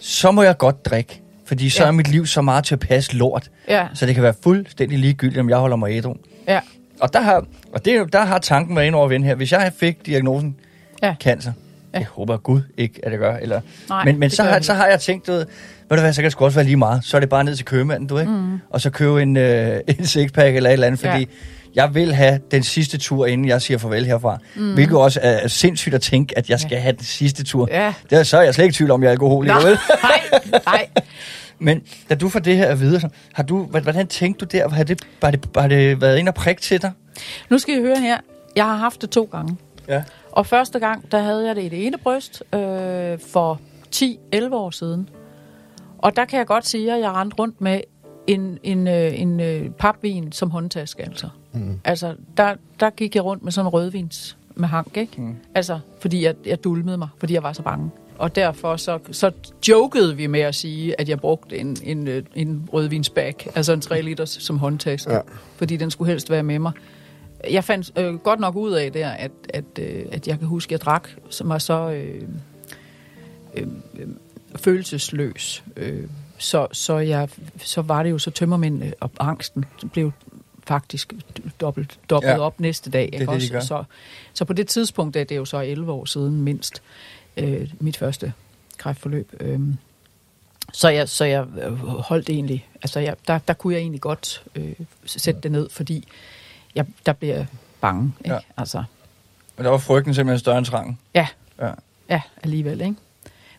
[0.00, 1.88] så må jeg godt drikke, fordi så Ja.
[1.88, 4.98] er mit liv så meget til at passe lort, ja, så det kan være fuldstændig
[4.98, 6.14] ligegyldigt, om jeg holder mig ædru.
[6.48, 6.60] ja,
[7.00, 9.34] Og der har, og det, er jo- der har tanken været ind over ven her.
[9.34, 10.56] Hvis jeg fik diagnosen
[11.02, 11.14] Ja.
[11.20, 11.52] cancer,
[11.94, 11.98] Ja.
[11.98, 13.36] Jeg håber Gud ikke, at det gør.
[13.36, 13.60] Eller...
[13.88, 15.46] Nej, men men så, har, så har jeg tænkt, du ved,
[15.90, 17.04] ved du hvad, så kan det sgu også være lige meget.
[17.04, 18.32] Så er det bare ned til købmanden, du ikke?
[18.32, 18.58] Mm.
[18.70, 21.24] Og så købe en, øh, en sixpack eller et eller andet, fordi Ja.
[21.74, 24.38] jeg vil have den sidste tur, inden jeg siger farvel herfra.
[24.56, 24.74] Mm.
[24.74, 27.68] Hvilket også er, sindssygt at tænke, at jeg skal have den sidste tur.
[27.70, 27.94] Ja.
[28.10, 29.78] Det er, så er jeg slet ikke tvivl om, jeg er alkoholiker, vel?
[30.02, 30.86] nej, nej.
[31.58, 34.68] Men da du får det her at vide, så, har du, hvordan tænkte du der?
[34.68, 36.90] Har det, har det, har det været en og prik til dig?
[37.50, 38.16] Nu skal I høre her.
[38.56, 39.56] Jeg har haft det to gange.
[39.88, 40.02] Ja.
[40.34, 43.60] Og første gang, der havde jeg det i det ene bryst øh, for
[43.96, 45.08] 10-11 år siden.
[45.98, 47.80] Og der kan jeg godt sige, at jeg rendte rundt med
[48.26, 51.28] en, en, øh, en øh, papvin som håndtaske, altså.
[51.52, 51.80] Mm.
[51.84, 55.20] Altså, der, der gik jeg rundt med sådan en rødvins med hank, ikke?
[55.20, 55.36] Mm.
[55.54, 57.90] Altså, fordi jeg, jeg dulmede mig, fordi jeg var så bange.
[58.18, 59.30] Og derfor så, så
[59.68, 63.80] jokede vi med at sige, at jeg brugte en, en, øh, en rødvinsbag, altså en
[63.80, 65.16] 3 liters som håndtaske, Ja.
[65.16, 65.22] ja.
[65.56, 66.72] fordi den skulle helst være med mig.
[67.50, 70.68] Jeg fandt øh, godt nok ud af der, at, at, øh, at jeg kan huske,
[70.68, 72.22] at jeg drak, som var så øh,
[73.54, 73.66] øh,
[73.98, 74.08] øh,
[74.56, 75.64] følelsesløs.
[75.76, 77.28] Øh, så, så, jeg,
[77.58, 80.12] så var det jo så tømmermænd, og angsten blev
[80.66, 81.12] faktisk
[81.60, 82.38] dobbelt, dobbelt Ja.
[82.38, 83.10] op næste dag.
[83.12, 83.52] er det, de Også?
[83.52, 83.60] gør.
[83.60, 83.84] så,
[84.34, 86.82] så på det tidspunkt, er det jo så 11 år siden mindst,
[87.36, 88.32] øh, mit første
[88.78, 89.32] kræftforløb.
[89.40, 89.60] Øh,
[90.72, 94.44] så jeg, så jeg øh, holdt egentlig, altså jeg, der, der kunne jeg egentlig godt
[94.54, 94.72] øh,
[95.06, 96.08] sætte det ned, fordi
[96.74, 97.46] jeg, der bliver jeg
[97.80, 98.12] bange.
[98.24, 98.34] Ikke?
[98.34, 98.40] Ja.
[98.56, 98.84] Altså,
[99.56, 100.98] Og der var frygten simpelthen større end trangen.
[101.14, 101.28] ja,
[101.60, 101.70] Ja.
[102.10, 102.80] ja, alligevel.
[102.80, 102.94] Ikke?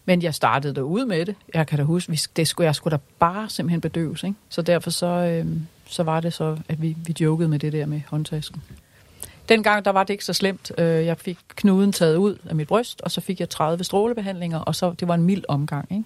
[0.05, 1.35] Men jeg startede der ud med det.
[1.53, 4.23] Jeg kan da huske, det skulle, jeg skulle da bare simpelthen bedøves.
[4.23, 4.35] Ikke?
[4.49, 5.47] Så derfor så, øh,
[5.85, 8.63] så var det så, at vi, vi jokede med det der med håndtasken.
[9.49, 10.71] Dengang der var det ikke så slemt.
[10.77, 14.59] Øh, Jeg fik knuden taget ud af mit bryst, og så fik jeg 30 strålebehandlinger,
[14.59, 15.87] og så det var en mild omgang.
[15.91, 16.03] Ikke?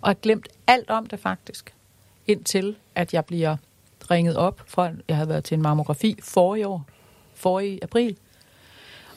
[0.00, 1.72] Og jeg glemt alt om det faktisk,
[2.26, 3.56] indtil at jeg bliver
[4.10, 6.86] ringet op fra, jeg havde været til en mammografi forrige år,
[7.34, 8.16] forrige april,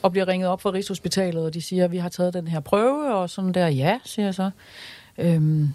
[0.02, 2.60] og bliver ringet op fra Rigshospitalet, og de siger, at vi har taget den her
[2.60, 4.50] prøve, og sådan der, ja, siger jeg så.
[5.18, 5.68] Øhm,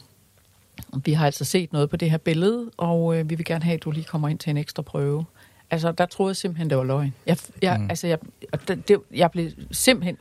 [1.04, 3.74] vi har altså set noget på det her billede, og øh, vi vil gerne have,
[3.74, 5.26] at du lige kommer ind til en ekstra prøve.
[5.72, 7.14] Altså, der troede jeg simpelthen, det var løgn.
[7.26, 7.90] Jeg, jeg, mm.
[7.90, 8.20] altså, jeg,
[8.68, 10.18] det, jeg blev simpelthen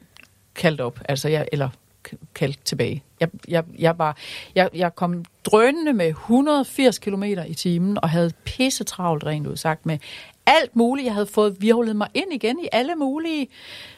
[0.55, 1.69] kaldt op, altså jeg, eller
[2.09, 3.03] k- kaldt tilbage.
[3.21, 4.17] Jeg, jeg, jeg, var,
[4.55, 9.57] jeg, jeg kom drønende med 180 km i timen, og havde pisse travlt rent ud
[9.57, 9.99] sagt med
[10.47, 11.07] alt muligt.
[11.07, 13.49] Jeg havde fået virvlet mig ind igen i alle mulige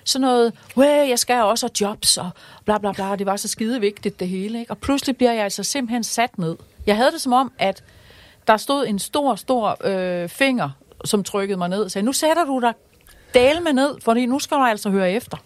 [0.05, 2.31] sådan noget, Way, jeg skal også have jobs, og
[2.65, 3.17] bla bla bla.
[3.17, 4.61] Det var så skide vigtigt det hele.
[4.61, 4.71] Ikke?
[4.71, 6.57] Og pludselig bliver jeg altså simpelthen sat ned.
[6.87, 7.85] Jeg havde det som om, at
[8.47, 10.71] der stod en stor, stor øh, finger,
[11.05, 12.73] som trykkede mig ned og sagde, nu sætter du dig
[13.35, 15.37] dale med ned, fordi nu skal du altså høre efter.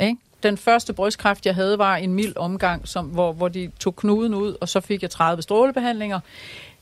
[0.00, 0.16] Ikke?
[0.42, 4.34] Den første brystkræft, jeg havde, var en mild omgang, som, hvor, hvor de tog knuden
[4.34, 6.20] ud, og så fik jeg 30 strålebehandlinger.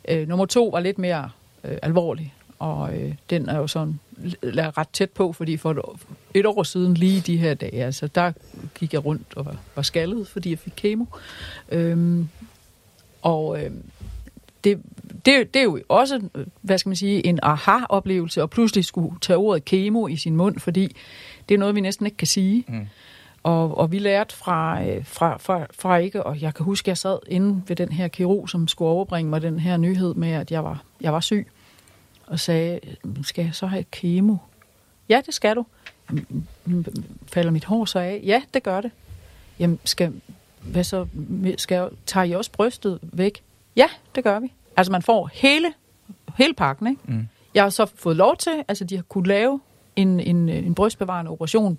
[0.09, 1.31] Øh, nummer to var lidt mere
[1.65, 5.79] øh, alvorlig, og øh, den er jo sådan l- ret tæt på, fordi for et,
[5.79, 5.99] år-
[6.35, 8.33] et år siden, lige de her dage, altså, der
[8.79, 11.05] gik jeg rundt og var, var skaldet, fordi jeg fik kemo.
[11.69, 12.29] Øhm,
[13.23, 13.71] og øh,
[14.65, 14.83] det,
[15.25, 16.21] det, det er jo også,
[16.61, 20.59] hvad skal man sige, en aha-oplevelse, og pludselig skulle tage ordet kemo i sin mund,
[20.59, 20.97] fordi
[21.49, 22.65] det er noget, vi næsten ikke kan sige.
[22.69, 22.87] Mm.
[23.43, 26.89] Og, og vi lærte fra, øh, fra, fra, fra ikke, og jeg kan huske, at
[26.89, 30.31] jeg sad inde ved den her kirurg, som skulle overbringe mig den her nyhed med,
[30.31, 31.47] at jeg var, jeg var syg,
[32.27, 32.81] og sagde,
[33.23, 34.37] skal jeg så have kemo?
[35.09, 35.67] Ja, det skal du.
[36.67, 36.87] Jamen,
[37.27, 38.21] falder mit hår så af?
[38.25, 38.91] Ja, det gør det.
[39.59, 40.13] Jamen, skal,
[40.61, 41.07] hvad så?
[41.57, 43.43] Skal jeg, tager I også brystet væk?
[43.77, 44.53] Ja, det gør vi.
[44.77, 45.73] Altså, man får hele,
[46.39, 47.03] hele pakken, ikke?
[47.05, 47.29] Mm.
[47.55, 49.61] Jeg har så fået lov til, altså de har kunnet lave
[50.01, 51.79] en, en, en brystbevarende operation,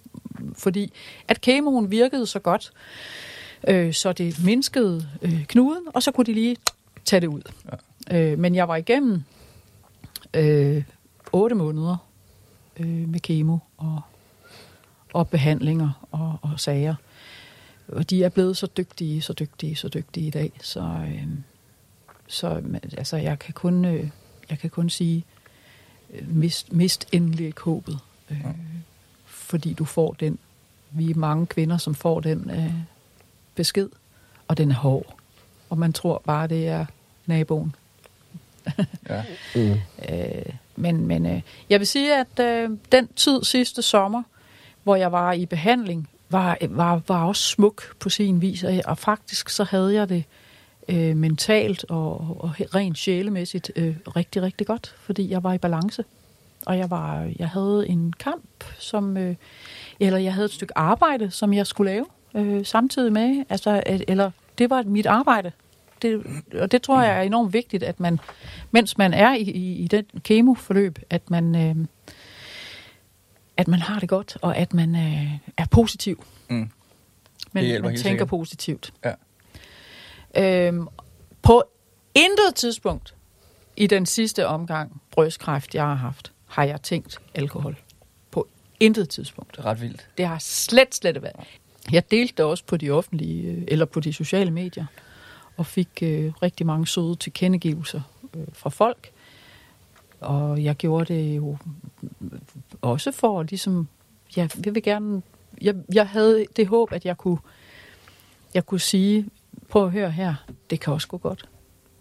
[0.57, 0.93] fordi
[1.27, 2.71] at kemoen virkede så godt,
[3.67, 6.55] øh, så det mindskede øh, knuden, og så kunne de lige
[7.05, 7.41] tage det ud.
[8.11, 8.31] Ja.
[8.31, 9.23] Øh, men jeg var igennem
[10.33, 10.83] øh,
[11.31, 11.97] otte måneder
[12.79, 14.01] øh, med kemo og,
[15.13, 16.95] og behandlinger og, og sager.
[17.87, 21.27] Og de er blevet så dygtige, så dygtige, så dygtige i dag, så, øh,
[22.27, 22.61] så
[22.97, 24.09] altså, jeg kan kun, øh,
[24.49, 25.25] jeg kan kun sige,
[26.13, 27.99] øh, mist, mist endelig ikke håbet,
[28.31, 28.45] øh,
[29.25, 30.39] fordi du får den.
[30.91, 32.73] Vi er mange kvinder, som får den øh,
[33.55, 33.89] besked,
[34.47, 35.15] og den er hård.
[35.69, 36.85] Og man tror bare, det er
[37.25, 37.75] naboen.
[39.09, 39.23] Ja.
[39.55, 39.79] Mm.
[40.09, 44.23] Øh, men men øh, jeg vil sige, at øh, den tid sidste sommer,
[44.83, 48.63] hvor jeg var i behandling, var, var, var også smuk på sin vis.
[48.63, 50.23] Og, og faktisk så havde jeg det
[50.87, 56.03] øh, mentalt og, og rent sjælemæssigt øh, rigtig, rigtig godt, fordi jeg var i balance.
[56.65, 59.35] Og jeg, var, jeg havde en kamp, som, øh,
[59.99, 63.45] eller jeg havde et stykke arbejde, som jeg skulle lave øh, samtidig med.
[63.49, 65.51] Altså, at- eller det var mit arbejde.
[66.01, 66.23] Det,
[66.59, 68.19] og det tror jeg er enormt vigtigt, at man,
[68.71, 71.75] mens man er i, i, i den kemoforløb, at man, øh,
[73.57, 76.23] at man har det godt, og at man øh, er positiv.
[76.49, 76.55] Mm.
[77.51, 78.27] Men man tænker sikkert.
[78.27, 78.93] positivt.
[79.05, 79.13] Ja.
[80.67, 80.87] Øhm,
[81.41, 81.63] på
[82.15, 83.15] intet tidspunkt
[83.77, 87.77] i den sidste omgang brystkræft, jeg har haft, har jeg tænkt alkohol.
[88.31, 88.47] På
[88.79, 89.51] intet tidspunkt.
[89.51, 90.07] Det er ret vildt.
[90.17, 91.45] Det har slet, slet været.
[91.91, 94.85] Jeg delte det også på de offentlige, øh, eller på de sociale medier,
[95.57, 98.01] og fik øh, rigtig mange søde tilkendegivelser
[98.35, 99.11] øh, fra folk.
[100.19, 101.57] Og jeg gjorde det jo
[102.81, 103.87] også for ligesom,
[104.35, 105.21] jeg, jeg vil gerne,
[105.61, 107.37] jeg, jeg havde det håb, at jeg kunne,
[108.53, 109.29] jeg kunne sige,
[109.69, 110.35] prøv at høre her,
[110.69, 111.49] det kan også gå godt.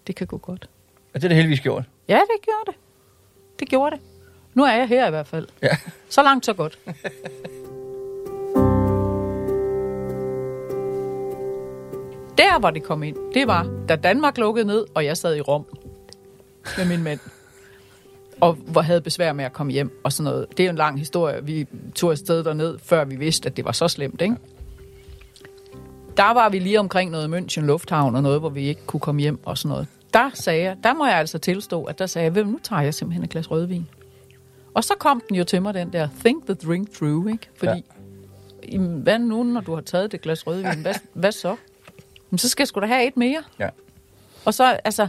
[0.07, 0.69] Det kan gå godt.
[1.15, 1.85] Og det er det heldigvis gjort.
[2.09, 2.75] Ja, det gjorde det.
[3.61, 4.10] Det gjorde det.
[4.55, 5.47] Nu er jeg her i hvert fald.
[5.63, 5.77] Ja.
[6.09, 6.79] Så langt, så godt.
[12.39, 15.41] Der, hvor det kom ind, det var, da Danmark lukkede ned, og jeg sad i
[15.41, 15.65] Rom
[16.79, 17.21] med min mand.
[18.41, 20.47] Og hvor havde besvær med at komme hjem og sådan noget.
[20.51, 21.45] Det er jo en lang historie.
[21.45, 24.37] Vi tog afsted derned, før vi vidste, at det var så slemt, ikke?
[26.17, 29.21] Der var vi lige omkring noget München Lufthavn og noget, hvor vi ikke kunne komme
[29.21, 29.87] hjem og sådan noget.
[30.15, 32.59] Der sagde jeg, der må jeg altså tilstå, at der sagde jeg, "Ved du, nu
[32.63, 33.89] tager jeg simpelthen et glas rødvin.
[34.75, 37.49] Og så kom den jo til mig, den der, think the drink through, ikke?
[37.57, 37.85] Fordi,
[38.73, 38.79] ja.
[38.79, 40.81] hvad nu, når du har taget det glas rødvin?
[40.83, 41.57] Hvad, hvad så?
[42.31, 43.43] Men så skal jeg sgu da have et mere.
[43.59, 43.69] Ja.
[44.45, 45.09] Og så, altså,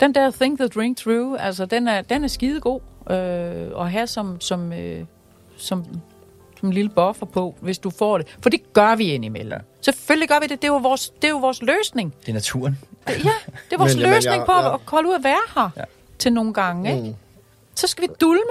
[0.00, 3.90] den der think the drink through, altså, den er, den er skide god øh, at
[3.90, 5.04] have som, som, øh,
[5.56, 5.84] som,
[6.60, 8.36] som en lille buffer på, hvis du får det.
[8.42, 9.52] For det gør vi indimellem.
[9.52, 9.58] Ja.
[9.80, 10.62] Selvfølgelig gør vi det.
[10.62, 12.14] Det er jo vores, det er jo vores løsning.
[12.20, 12.78] Det er naturen.
[13.08, 14.74] Ja, det er vores Men- men, men løsning jeg- på at, ja.
[14.74, 15.84] at holde ud at være her ja.
[16.18, 16.96] til nogle gange.
[16.96, 17.08] Ikke?
[17.08, 17.14] Mm.
[17.74, 18.42] Så skal vi dulme.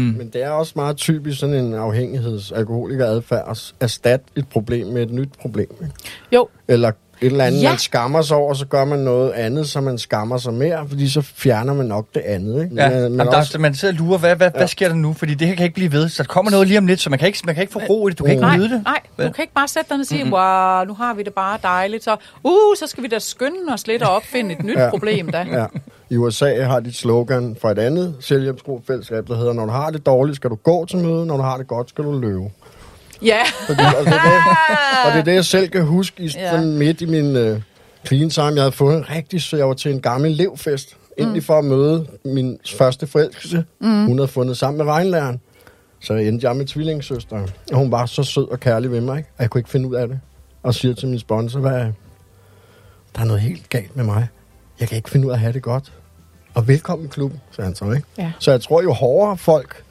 [0.00, 5.02] Men det er også meget typisk sådan en afhængighedsalkoholiker adfærd at erstatte et problem med
[5.02, 5.68] et nyt problem.
[5.82, 5.94] Ikke?
[6.32, 7.68] Jo, Eller et eller andet, Ja.
[7.68, 11.08] man skammer sig over, så gør man noget andet, så man skammer sig mere, fordi
[11.08, 12.62] så fjerner man nok det andet.
[12.64, 12.74] Ikke?
[12.76, 14.58] Ja, Men, men men der, også, man sidder og lurer, hvad, hvad, ja.
[14.58, 15.12] Hvad sker der nu?
[15.12, 16.08] Fordi det her kan ikke blive ved.
[16.08, 17.78] Så der kommer noget lige om lidt, så man kan ikke, man kan ikke få
[17.88, 18.18] ro i det.
[18.18, 18.82] Du kan ikke nej, nyde det.
[18.84, 21.58] nej, du kan ikke bare sætte dig og sige, wow, nu har vi det bare
[21.62, 24.90] dejligt, så, uh, så skal vi da skynde os lidt og opfinde et nyt ja.
[24.90, 25.38] problem da.
[25.52, 25.66] ja.
[26.10, 29.90] I USA har de et slogan fra et andet selvhjælpsgruppefællesskab, der hedder, når du har
[29.90, 32.50] det dårligt, skal du gå til møde, når du har det godt, skal du løbe.
[33.22, 34.56] Ja, Fordi, og, det er det,
[35.06, 36.50] og det er det, jeg selv kan huske i, Ja.
[36.50, 37.60] sådan midt i min øh,
[38.06, 38.46] clean time.
[38.46, 40.96] Jeg havde en rigtig, så jeg var til en gammel elevfest.
[41.18, 43.64] Egentlig for at møde min første forelskelse.
[43.80, 44.04] Mm.
[44.06, 45.40] Hun havde fundet sammen med regnlæreren.
[46.00, 47.36] Så endte jeg med tvillingssøster.
[47.72, 49.30] Og hun var så sød og kærlig ved mig, ikke?
[49.38, 50.20] og jeg kunne ikke finde ud af det.
[50.62, 51.72] Og siger til min sponsor, hvad
[53.16, 54.28] der er noget helt galt med mig.
[54.80, 55.92] Jeg kan ikke finde ud af at have det godt.
[56.54, 58.06] Og velkommen i klubben, sagde han så, ikke?
[58.18, 58.32] Ja.
[58.38, 59.82] Så jeg tror, jo hårdere folk,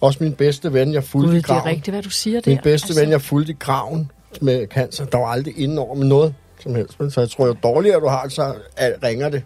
[0.00, 1.66] også min bedste ven, jeg fulgte Gud, i det er graven.
[1.66, 2.50] rigtigt, hvad du siger der.
[2.50, 3.00] Min bedste altså...
[3.00, 4.10] ven, jeg fulgte i graven
[4.40, 7.00] med cancer, der var aldrig inde over med noget som helst.
[7.00, 9.42] Men Så jeg tror, jo dårligere du har det, så er- ringer det.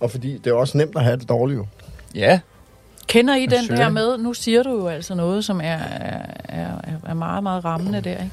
[0.00, 1.66] Og fordi det er også nemt at have det dårligt jo.
[2.14, 2.40] Ja,
[3.06, 6.68] Kender I den der med, nu siger du jo altså noget, som er, er, er,
[7.06, 8.30] er meget, meget rammende der, ikke?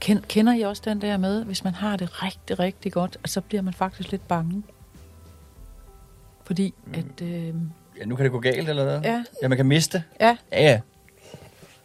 [0.00, 3.40] Ken- Kender I også den der med, hvis man har det rigtig, rigtig godt, så
[3.40, 4.62] bliver man faktisk lidt bange?
[6.44, 7.46] Fordi at, øh,
[8.00, 9.00] ja, nu kan det gå galt, eller hvad?
[9.04, 10.02] ja, Ja, man kan miste.
[10.20, 10.80] ja, Ja, ja.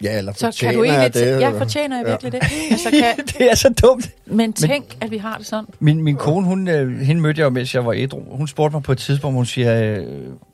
[0.04, 1.22] Ja, eller så fortjener kan du jeg egentlig, det.
[1.24, 2.12] det, jeg eller- fortjener jeg Ja.
[2.12, 2.42] virkelig det.
[2.72, 4.10] Altså, kan, det er så dumt.
[4.26, 5.66] men tænk, at vi har det sådan.
[5.80, 8.24] Min, min kone, hun, øh, hende mødte jeg jo, mens jeg var ædru.
[8.36, 10.06] Hun spurgte mig på et tidspunkt, hun siger, øh,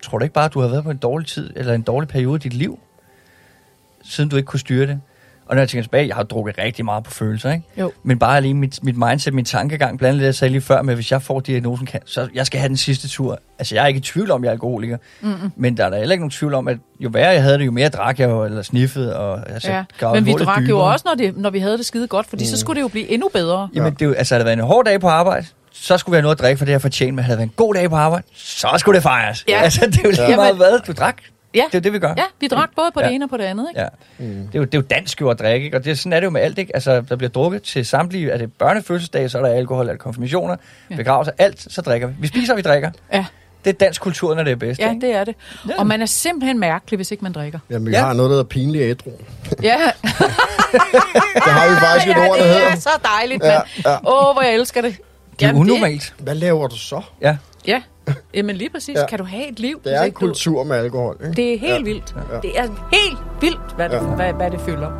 [0.03, 2.07] tror du ikke bare, at du har været på en dårlig tid, eller en dårlig
[2.09, 2.79] periode i dit liv,
[4.03, 5.01] siden du ikke kunne styre det?
[5.47, 7.63] Og når jeg tænker tilbage, jeg har drukket rigtig meget på følelser, ikke?
[7.77, 7.91] Jo.
[8.03, 10.81] Men bare lige mit, mit mindset, min tankegang, blandt andet det, jeg sagde lige før,
[10.81, 13.39] med hvis jeg får diagnosen, kan, så jeg skal have den sidste tur.
[13.59, 14.97] Altså, jeg er ikke i tvivl om, at jeg er alkoholiker.
[15.21, 15.51] Mm-mm.
[15.55, 17.65] Men der er da heller ikke nogen tvivl om, at jo værre jeg havde det,
[17.65, 19.17] jo mere drak jeg jo, eller sniffede.
[19.19, 20.13] Og, altså, Ja.
[20.13, 20.83] Men vi drak jo dybere.
[20.83, 22.47] også, når, det, når vi havde det skide godt, fordi mm.
[22.47, 23.69] så skulle det jo blive endnu bedre.
[23.75, 26.15] Jamen, det jo, altså, havde det været en hård dag på arbejde, så skulle vi
[26.15, 27.89] have noget at drikke, for det har fortjent, men havde det været en god dag
[27.89, 29.45] på arbejde, så skulle det fejres.
[29.47, 29.61] Ja.
[29.61, 30.35] Altså, det er jo lige Ja.
[30.35, 31.17] meget, hvad du drak.
[31.55, 31.63] Ja.
[31.71, 32.13] Det er jo det, vi gør.
[32.17, 33.05] Ja, vi drak både på Ja.
[33.07, 33.81] det ene og på det andet, ikke?
[33.81, 33.87] Ja.
[34.17, 34.25] Mm.
[34.47, 35.77] Det, er jo, det er jo dansk jo at drikke, ikke?
[35.77, 36.57] og det, er- sådan er det jo med alt.
[36.59, 36.75] Ikke?
[36.75, 39.99] Altså, der bliver drukket til samtlige, er det børnefødselsdage, så er der alkohol, er det
[40.01, 40.55] konfirmationer,
[40.91, 40.95] Ja.
[40.95, 42.13] begravelser, alt, så drikker vi.
[42.19, 42.91] Vi spiser, og vi drikker.
[43.13, 43.25] Ja,
[43.65, 44.79] Det er dansk kultur, når det er bedst.
[44.81, 45.07] ja ikke?
[45.07, 45.35] det er det.
[45.69, 45.73] Ja.
[45.77, 47.59] Og man er simpelthen mærkelig, hvis ikke man drikker.
[47.69, 48.01] Jamen, vi Ja.
[48.01, 49.11] har noget, der hedder pinlig ædru.
[49.63, 49.77] Ja,
[51.35, 52.67] Det har vi faktisk et ja ord, der det hedder.
[52.71, 53.63] er så dejligt, Ja, mand.
[53.85, 53.95] ja.
[53.95, 54.97] Åh, hvor jeg elsker det.
[55.39, 56.13] Det er Jamen, unormalt.
[56.19, 57.01] Hvad laver du så?
[57.21, 57.37] Ja.
[57.67, 57.81] Ja,
[58.33, 58.95] jamen lige præcis.
[58.95, 59.05] Ja.
[59.07, 59.81] Kan du have et liv?
[59.83, 61.33] Det er en ikke du- kultur med alkohol, ikke?
[61.35, 61.81] Det er helt Ja.
[61.81, 62.15] vildt.
[62.31, 62.39] Ja.
[62.41, 62.61] Det er
[62.93, 64.15] helt vildt, hvad det, Ja.
[64.15, 64.91] hvad, hvad det fylder.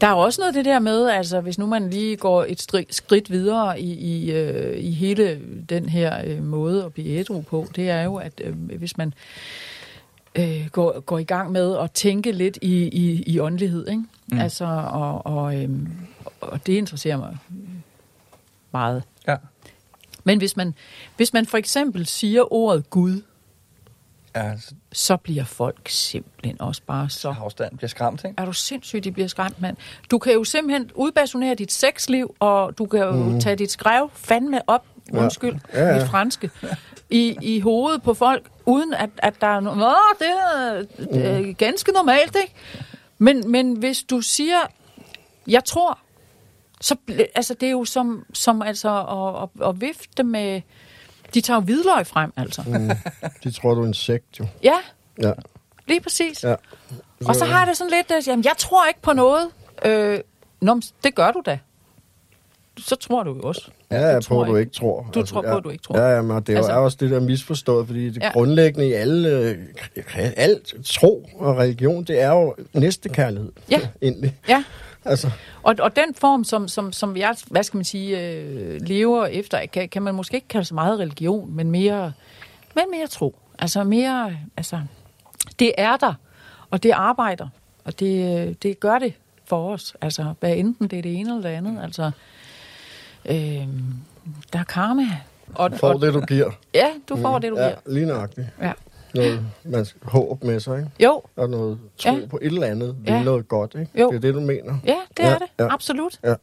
[0.00, 2.86] Der er også noget det der med, altså hvis nu man lige går et stri-
[2.90, 7.66] skridt videre i, i, øh, i hele den her øh, måde at blive ædru på,
[7.76, 9.14] det er jo, at øh, hvis man
[10.38, 14.02] øh, går, går i gang med at tænke lidt i, i, i åndelighed, ikke?
[14.26, 14.38] Mm.
[14.38, 15.70] Altså, og, og, øh,
[16.40, 17.38] og det interesserer mig
[18.72, 19.02] meget.
[19.28, 19.36] Ja.
[20.24, 20.74] Men hvis man,
[21.16, 23.22] hvis man for eksempel siger ordet Gud,
[24.36, 27.34] Ja, så så bliver folk simpelthen også bare så...
[27.40, 28.34] afstand bliver skræmt, ikke?
[28.40, 29.76] Er du sindssygt, de bliver skræmt, mand.
[30.10, 33.40] Du kan jo simpelthen udbasunere dit sexliv, og du kan jo mm.
[33.40, 35.88] tage dit skrev fandme op, undskyld, ja, ja.
[35.88, 35.98] ja.
[35.98, 36.50] mit franske,
[37.10, 39.78] i, i hovedet på folk, uden at, at der er noget...
[39.78, 40.28] Nå, det
[41.24, 42.54] er øh, ganske normalt, ikke?
[43.18, 44.58] Men, men hvis du siger,
[45.46, 45.98] jeg tror,
[46.80, 46.96] så
[47.34, 50.60] altså, det er jo som, som altså at, at, at vifte med...
[51.34, 52.62] De tager jo hvidløg frem, altså.
[52.66, 52.90] Mm.
[53.44, 54.46] De tror, du er en sekt, jo.
[54.62, 54.76] Ja,
[55.22, 55.32] Ja.
[55.88, 56.44] lige præcis.
[56.44, 56.54] ja.
[57.26, 59.50] Og så har det sådan lidt, at jamen, jeg tror ikke på noget.
[59.84, 60.20] Øh,
[60.60, 61.58] nå, det gør du da.
[62.78, 63.70] Så tror du jo også.
[63.90, 65.10] Ja, jeg tror du ikke tror.
[65.14, 65.60] Du tror på, ja.
[65.60, 65.98] du ikke tror.
[65.98, 68.30] Ja, ja, men det er Altså- altså, også det der misforstået, fordi det Ja.
[68.32, 69.56] grundlæggende i alle, øh,
[70.36, 73.52] alt tro og religion, det er jo næstekærlighed.
[73.70, 73.80] Ja.
[74.02, 74.34] Egentlig.
[74.48, 74.64] Ja,
[75.04, 75.30] Altså,
[75.62, 79.66] og, og den form, som, som, som jeg, hvad skal man sige, øh, lever efter,
[79.72, 82.12] kan, kan man måske ikke kalde så meget religion, men mere,
[82.74, 83.34] men mere tro.
[83.58, 84.80] Altså mere, altså,
[85.58, 86.14] det er der,
[86.70, 87.48] og det arbejder,
[87.84, 89.12] og det, det gør det
[89.46, 89.96] for os.
[90.00, 91.78] Altså, hvad enten det er det ene eller det andet.
[91.82, 92.10] Altså,
[93.26, 93.34] øh,
[94.52, 95.02] der er karma.
[95.54, 96.50] Og, får og, det, du giver.
[96.74, 97.76] Ja, du får det, du ja, giver.
[97.86, 98.46] lige nøjagtigt.
[98.62, 98.72] Ja.
[99.14, 100.90] Noget, man skal håb med sig, ikke?
[101.00, 102.16] Jo, Og noget tro Ja.
[102.20, 102.26] ja.
[102.26, 102.96] på et eller andet.
[103.06, 103.18] Det Ja.
[103.18, 104.00] er noget godt, ikke?
[104.00, 104.08] Jo.
[104.10, 104.78] Det er det, du mener.
[104.86, 105.46] ja, det Ja, er det.
[105.58, 105.72] ja.
[105.74, 106.18] Absolut.
[106.22, 106.36] Det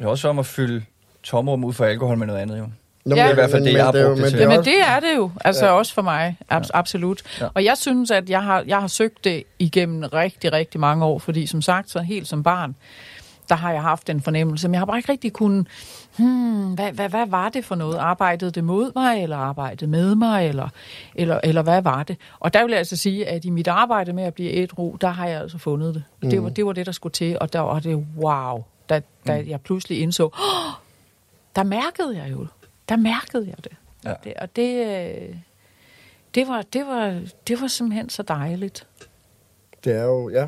[0.00, 0.84] er også om at fylde
[1.22, 2.66] tomrum ud for alkohol med noget andet, jo.
[3.04, 3.22] Nå, Ja.
[3.22, 4.30] men- Det er i hvert fald men- det, men jeg har er brugt det men
[4.30, 4.40] til.
[4.40, 5.72] Jamen det er det jo, altså ja.
[5.72, 7.22] også for mig, Abs- absolut.
[7.40, 7.44] Ja.
[7.44, 7.50] Ja.
[7.54, 11.18] Og jeg synes, at jeg har, jeg har søgt det igennem rigtig, rigtig mange år,
[11.18, 12.76] fordi som sagt, så helt som barn,
[13.48, 15.66] der har jeg haft en fornemmelse, men jeg har bare ikke rigtig kunnet,
[16.18, 17.96] hmm, hvad, hvad, hvad var det for noget?
[17.98, 20.68] Arbejdede det mod mig, eller arbejdede med mig, eller,
[21.14, 22.16] eller, eller hvad var det?
[22.40, 25.08] Og der vil jeg altså sige, at i mit arbejde med at blive ædru, der
[25.08, 26.04] har jeg altså fundet det.
[26.22, 26.30] Mm.
[26.30, 29.40] Det, var, det var det, der skulle til, og der var det wow, da, da
[29.42, 29.48] Mm.
[29.48, 30.72] jeg pludselig indså, oh,
[31.56, 32.46] der mærkede jeg jo,
[32.88, 33.72] der mærkede jeg det.
[34.04, 34.14] Ja.
[34.24, 35.36] det og det, øh,
[36.34, 38.86] det, var, det, var, det var simpelthen så dejligt.
[39.84, 40.46] Det er jo, ja.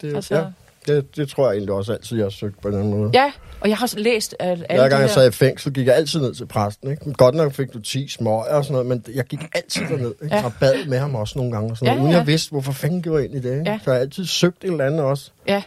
[0.00, 0.44] Det, er, Altså- altså, ja.
[0.88, 3.10] Det, det tror jeg egentlig også altid, jeg har søgt på den måde.
[3.14, 5.94] Ja, og jeg har læst at alle Hver gang jeg sad i fængsel, gik jeg
[5.96, 6.90] altid ned til præsten.
[6.90, 7.12] Ikke?
[7.12, 10.14] Godt nok fik du 10 smøger og sådan noget, men jeg gik altid derned.
[10.22, 10.36] Ikke?
[10.36, 10.44] Ja.
[10.44, 11.70] Og bad med ham også nogle gange.
[11.70, 12.18] Og sådan Ja, noget, uden ja.
[12.18, 13.58] jeg vidste, hvorfor fanden gjorde jeg egentlig det.
[13.58, 13.70] Ikke?
[13.70, 13.78] Ja.
[13.84, 15.30] Så jeg har altid søgt et eller andet også.
[15.46, 15.62] Ja,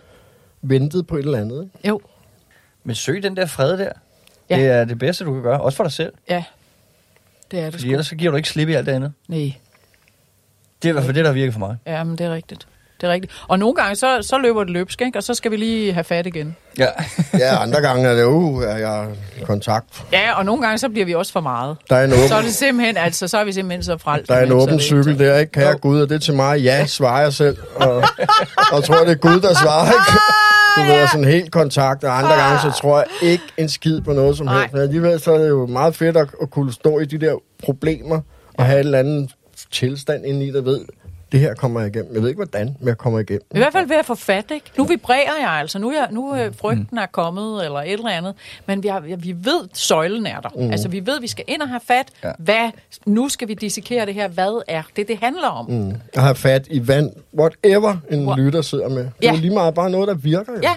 [0.62, 1.64] Ventet på et eller andet.
[1.76, 1.88] Ikke?
[1.88, 2.02] jo,
[2.84, 3.90] Men søg den der fred der.
[4.50, 4.56] Ja.
[4.56, 5.62] Det er det bedste, du kan gøre.
[5.62, 6.14] Også for dig selv.
[6.30, 6.44] ja.
[7.52, 7.92] Det er det Fordi sgu.
[7.92, 9.14] ellers så giver du ikke slip i alt det andet.
[9.28, 9.54] Nej,
[10.82, 11.78] Det er i hvert fald det, der virker for mig.
[11.86, 12.68] ja, men det er rigtigt.
[13.02, 13.34] Det er rigtigt.
[13.48, 15.18] Og nogle gange, så, så løber det løbsk, ikke?
[15.18, 16.56] Og så skal vi lige have fat igen.
[16.80, 16.88] Ja.
[17.40, 19.08] Ja, andre gange er det jo, at jeg er
[19.42, 19.86] i kontakt.
[20.14, 21.78] Ja, og nogle gange, så bliver vi også for meget.
[21.90, 24.30] Der er en Så er åben, det simpelthen, altså, så er vi simpelthen så frelst.
[24.30, 25.52] der er en åben cykel der, ikke?
[25.52, 25.78] Kære.
[25.78, 26.60] Gud, og det er til mig.
[26.60, 27.58] Ja, svarer jeg selv.
[27.76, 28.04] Og,
[28.72, 30.12] og tror, det er Gud, der svarer, ikke?
[30.78, 34.14] Du ved, sådan helt kontakt, og andre gange, så tror jeg ikke en skid på
[34.14, 34.60] noget som Nej.
[34.60, 34.74] helst.
[34.74, 37.36] Men alligevel, så er det jo meget fedt at, at kunne stå i de der
[37.64, 38.20] problemer,
[38.58, 39.32] og have et eller andet
[39.72, 40.80] tilstand indeni, der ved,
[41.32, 42.14] det her kommer jeg igennem.
[42.14, 43.42] Jeg ved ikke, hvordan, men jeg kommer igennem.
[43.56, 44.66] I hvert fald ved at få fat, ikke?
[44.78, 45.80] Nu vibrerer jeg altså.
[45.80, 48.34] Nu er, jeg, nu er frygten er kommet, eller et eller andet.
[48.66, 50.50] Men vi, har, vi ved, søjlen er der.
[50.56, 50.72] Mm.
[50.72, 52.06] Altså, vi ved, vi skal ind og have fat.
[52.24, 52.32] Ja.
[52.40, 52.72] Hvad,
[53.06, 54.28] nu skal vi dissekere det her.
[54.28, 55.66] Hvad er det, det handler om?
[55.70, 55.76] Mm.
[55.76, 55.94] Mm.
[56.16, 59.04] Jeg har fat i vand, whatever en Hvor- lytter sidder med.
[59.22, 59.40] Det er Ja.
[59.40, 60.54] lige meget bare noget, der virker.
[60.54, 60.60] Jo.
[60.64, 60.74] Ja,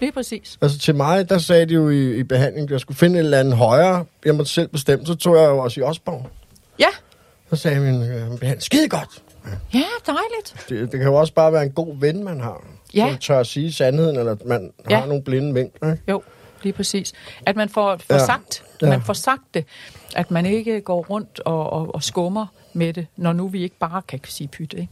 [0.00, 0.58] lige præcis.
[0.62, 3.24] Altså til mig, der sagde de jo i, i behandling, at jeg skulle finde et
[3.24, 4.04] eller andet højere.
[4.24, 6.26] Jeg måtte selv bestemme, så tog jeg jo også i Osborg.
[6.78, 6.86] Ja,
[7.50, 9.08] Så sagde min øh, behandling, skide godt.
[9.74, 10.66] Ja, dejligt.
[10.68, 12.62] Det, det kan jo også bare være en god ven, man har.
[12.94, 13.08] Ja.
[13.10, 14.98] Som tør at sige sandheden, eller at man Ja.
[15.00, 15.96] har nogle blinde vinkler.
[16.08, 16.22] Jo,
[16.62, 17.12] lige præcis.
[17.46, 18.26] At man får, får Ja.
[18.26, 18.88] sagt, Ja.
[18.88, 19.64] man får sagt det.
[20.16, 23.76] At man ikke går rundt og, og, og skummer med det, når nu vi ikke
[23.78, 24.88] bare kan sige pyt, ikke?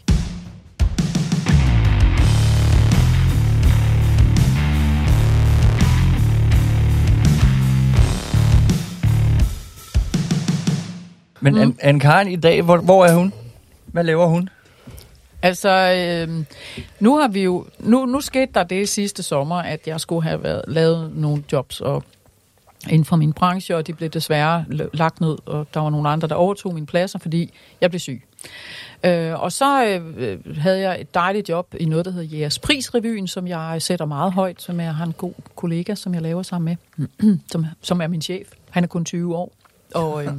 [11.40, 11.76] Men mm.
[11.80, 13.32] Anne Karen i dag, hvor, hvor er hun?
[13.92, 14.48] Hvad laver hun?
[15.42, 16.44] Altså, øh,
[17.00, 20.42] nu har vi jo, nu, nu skete der det sidste sommer, at jeg skulle have
[20.42, 22.04] været, lavet nogle jobs og
[22.88, 26.28] inden for min branche, og de blev desværre lagt ned, og der var nogle andre,
[26.28, 28.22] der overtog mine pladser, fordi jeg blev syg.
[29.04, 33.28] Øh, og så øh, havde jeg et dejligt job i noget, der hedder Jægers Prisrevyen,
[33.28, 36.76] som jeg sætter meget højt, som jeg har en god kollega, som jeg laver sammen
[36.96, 37.06] med,
[37.52, 38.48] som, som er min chef.
[38.70, 39.52] Han er kun 20 år.
[39.94, 40.32] Og, øh,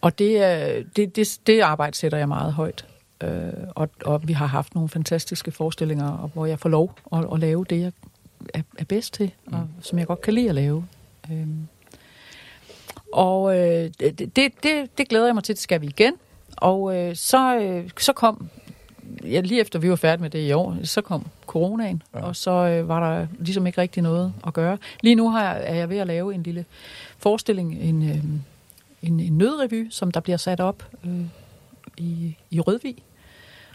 [0.00, 2.86] og det, øh, det, det, det arbejde sætter jeg meget højt.
[3.22, 7.40] Øh, og, og vi har haft nogle fantastiske forestillinger, hvor jeg får lov at, at
[7.40, 7.92] lave det, jeg
[8.54, 10.86] er, er bedst til, og som jeg godt kan lide at lave.
[11.32, 11.68] Øhm.
[13.12, 16.14] Og øh, det, det, det, det glæder jeg mig til, det skal vi igen.
[16.56, 18.48] Og øh, så, øh, så kom,
[19.24, 22.20] ja, lige efter vi var færdige med det i år, så kom coronaen, ja.
[22.20, 24.78] og så øh, var der ligesom ikke rigtig noget at gøre.
[25.00, 26.64] Lige nu har jeg, er jeg ved at lave en lille
[27.18, 28.24] forestilling, en, øh,
[29.02, 31.24] en, en nødrevy, som der bliver sat op øh,
[31.96, 32.96] i, i Rødvig.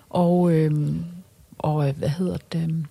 [0.09, 1.03] Og, øhm,
[1.57, 2.63] og øh, hvad hedder det?
[2.63, 2.85] øhm,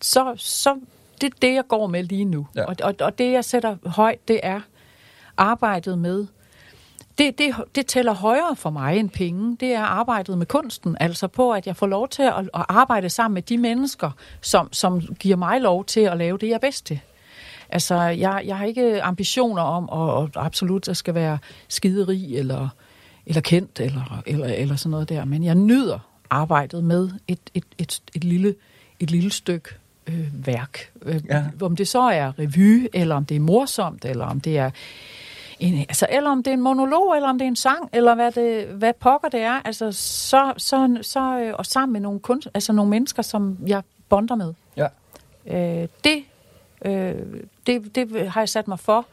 [0.00, 0.80] Så, så
[1.20, 2.46] det er det, jeg går med lige nu.
[2.56, 2.64] Ja.
[2.64, 4.60] Og, og, og det, jeg sætter højt, det er
[5.36, 6.26] arbejdet med
[7.18, 9.56] det, det, det tæller højere for mig end penge.
[9.60, 10.96] Det er arbejdet med kunsten.
[11.00, 14.72] Altså på, at jeg får lov til at, at arbejde sammen med de mennesker, som,
[14.72, 17.00] som giver mig lov til at lave det, jeg er bedst til.
[17.72, 22.68] Altså, jeg, jeg har ikke ambitioner om at, at absolut at skal være skiderig eller,
[23.26, 25.24] eller kendt eller, eller, eller sådan noget der.
[25.24, 25.98] Men jeg nyder
[26.30, 28.54] arbejdet med et, et, et, et, lille,
[29.00, 29.68] et lille stykke
[30.06, 30.90] øh, værk.
[31.02, 31.44] Øh, Ja.
[31.60, 34.70] Om det så er revy, eller om det er morsomt, eller om det er
[35.60, 38.14] en, altså, eller om det er en monolog, eller om det er en sang, eller
[38.14, 42.20] hvad, det, hvad pokker det er, altså, så, så, så, øh, og sammen med nogle,
[42.20, 44.54] kunst, altså, nogle mennesker, som jeg bonder med.
[44.76, 44.86] Ja.
[45.46, 46.24] Øh, det,
[46.84, 47.14] øh,
[47.66, 49.06] det, det har jeg sat mig for,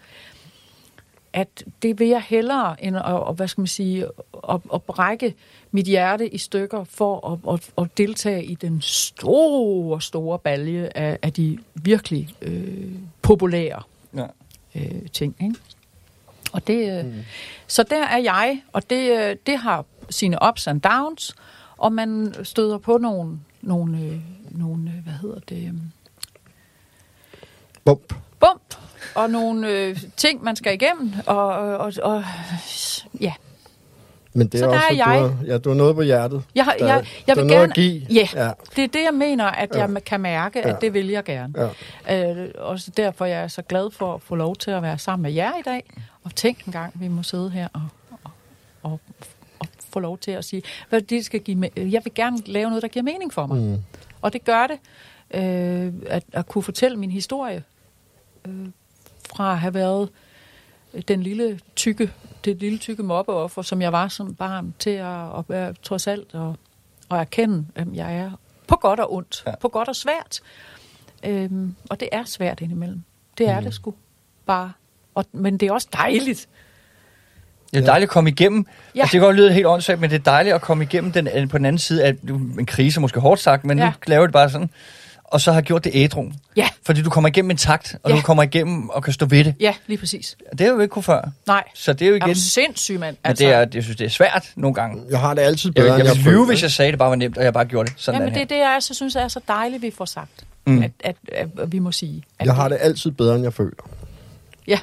[1.33, 4.05] at det vil jeg hellere, end at, og, hvad skal man sige,
[4.49, 5.35] at, at brække
[5.71, 11.19] mit hjerte i stykker for at, at, at deltage i den store, store balje af,
[11.21, 12.91] af de virkelig øh,
[13.21, 13.81] populære
[14.15, 14.25] Ja.
[14.75, 15.35] øh, ting.
[15.41, 15.55] Ikke?
[16.53, 17.13] Og det, mm.
[17.67, 21.35] Så der er jeg, og det, øh, det har sine ups and downs,
[21.77, 24.19] og man støder på nogle, nogle, øh,
[24.51, 25.73] nogle øh, hvad hedder det, øh,
[27.89, 28.13] Bump.
[28.39, 28.75] bump,
[29.15, 32.23] og nogle øh, ting, man skal igennem, og, og, og
[33.21, 33.33] ja.
[34.33, 35.21] Men det er Så der også, er jeg.
[35.21, 36.43] du har, ja, du har noget på hjertet.
[36.55, 37.69] Jeg, har- Der- jeg, jeg der vil er gerne...
[37.71, 38.01] at give.
[38.09, 38.51] Ja, Ja.
[38.75, 39.85] det er det, jeg mener, at Ja.
[39.85, 40.69] jeg kan mærke, Ja.
[40.69, 41.71] at det vil jeg gerne.
[42.07, 42.31] Ja.
[42.31, 44.97] Øh, og så derfor jeg er så glad for at få lov til at være
[44.97, 45.83] sammen med jer i dag.
[46.23, 47.81] Og tænk en gang, vi må sidde her og,
[48.23, 48.31] og,
[48.83, 48.99] og,
[49.59, 52.69] og få lov til at sige, hvad det skal give me- Jeg vil gerne lave
[52.69, 53.57] noget, der giver mening for mig.
[53.61, 53.77] Mm.
[54.21, 54.77] Og det gør det,
[55.33, 57.63] øh, at, at kunne fortælle min historie.
[58.49, 58.67] Øh,
[59.35, 60.09] fra at have været
[61.07, 62.11] den lille tykke,
[62.45, 66.35] det lille tykke mobbeoffer, som jeg var som barn, til at, at være trods alt
[66.35, 66.55] og,
[67.09, 68.31] og erkende, at jeg er
[68.67, 69.55] på godt og ondt, Ja.
[69.55, 70.39] på godt og svært.
[71.25, 73.03] Øhm, og det er svært indimellem.
[73.37, 73.65] Det er mm.
[73.65, 73.93] det sgu
[74.45, 74.71] bare.
[75.15, 76.47] Og, men det er også dejligt.
[77.73, 78.65] Det er dejligt at komme igennem.
[78.95, 78.99] Ja.
[78.99, 81.49] Altså, det kan godt lyde helt åndssvagt, men det er dejligt at komme igennem den,
[81.49, 83.79] på den anden side af en krise, måske hårdt sagt, men.
[83.79, 83.85] Ja.
[83.85, 84.69] nu laver det bare sådan.
[85.31, 86.31] Og så har gjort det ædru.
[86.55, 88.15] Ja, Fordi du kommer igennem en takt, og Ja.
[88.17, 89.55] du kommer igennem og kan stå ved det.
[89.59, 90.37] ja, lige præcis.
[90.57, 91.29] Det har vi ikke kunne før.
[91.47, 92.29] Nej, Så det er jo er igen...
[92.29, 93.15] du sindssyg, mand?
[93.25, 95.03] Men det er, jeg synes, det er svært nogle gange.
[95.09, 96.99] Jeg har det altid bedre, jeg, jeg jeg ville lyve, hvis jeg sagde, at det
[96.99, 97.99] bare var nemt, og jeg bare gjorde det.
[97.99, 100.45] Sådan Jamen, det er det, jeg så synes er så dejligt, vi får sagt.
[100.67, 100.83] Mm.
[100.83, 102.23] At, at, at, at vi må sige.
[102.39, 103.89] At Jeg har det altid bedre, end jeg føler.
[104.67, 104.79] Ja.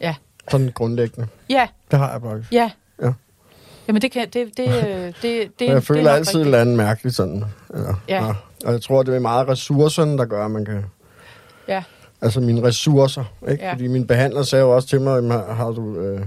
[0.00, 0.14] Ja.
[0.50, 1.28] Sådan grundlæggende.
[1.48, 2.52] Ja, Det har jeg faktisk.
[2.52, 2.70] ja.
[3.02, 3.10] Ja.
[3.88, 4.26] Jamen, det kan...
[4.32, 4.66] Det, det, det,
[5.22, 7.44] det, det, Og jeg det føler er nok altid et eller andet mærkeligt sådan.
[7.74, 7.78] Ja.
[8.08, 8.26] Ja.
[8.26, 8.32] ja.
[8.64, 10.84] Og jeg tror, det er meget ressourcerne, der gør, at man kan...
[11.68, 11.82] Ja,
[12.22, 13.64] Altså mine ressourcer, ikke?
[13.64, 13.72] Ja.
[13.72, 16.00] Fordi min behandler sagde jo også til mig, "Jamen, har, har du...
[16.00, 16.20] Øh,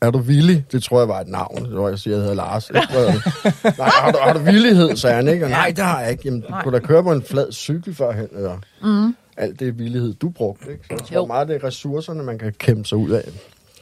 [0.00, 0.64] er du villig?
[0.72, 1.64] Det tror jeg var et navn.
[1.64, 2.70] Det var, jeg siger, jeg hedder Lars.
[2.70, 2.80] Ikke?
[3.78, 5.44] nej, har du, har du villighed, sagde han, ikke?
[5.44, 6.22] Og nej, det har jeg ikke.
[6.24, 6.62] Jamen, du Nej.
[6.62, 9.16] kunne da køre på en flad cykel førhen, eller mm.
[9.36, 10.84] alt det villighed, du brugte, ikke?
[10.84, 11.14] Så jeg tror.
[11.16, 11.26] Jo.
[11.26, 13.28] meget, det er ressourcerne, man kan kæmpe sig ud af.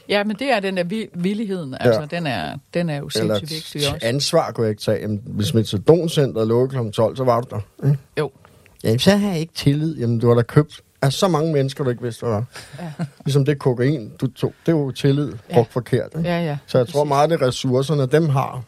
[0.09, 1.75] Ja men det er den der vi- villigheden.
[1.79, 4.07] Altså, den, er, den er jo Eller sindssygt vigtig også.
[4.07, 5.01] ansvar kunne jeg ikke tage.
[5.01, 6.89] Jamen, hvis Metadon-centret lukkede kl.
[6.91, 7.87] 12, så var du der.
[7.87, 7.97] Ikke?
[8.19, 8.31] Jo.
[8.83, 9.97] Ja, så har jeg ikke tillid.
[9.97, 12.45] Jamen, du har da købt af så mange mennesker, du ikke vidste, hvad var.
[12.79, 13.05] Ja.
[13.25, 14.53] Ligesom det kokain, du tog.
[14.65, 15.53] Det er jo tillid Ja.
[15.53, 16.09] brugt forkert.
[16.17, 16.29] Ikke?
[16.29, 16.57] Ja, ja.
[16.67, 18.63] Så jeg tror meget, det er ressourcerne, dem har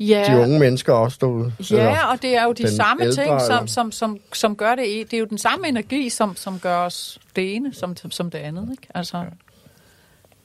[0.00, 0.24] ja.
[0.28, 1.52] de unge mennesker også derude.
[1.70, 4.86] Ja, og det er jo de samme ældre, ting, som, som, som, som gør det.
[4.86, 8.30] i- Det er jo den samme energi, som, som gør os det ene, som, som
[8.30, 8.68] det andet.
[8.70, 8.82] Ikke?
[8.94, 9.24] Altså,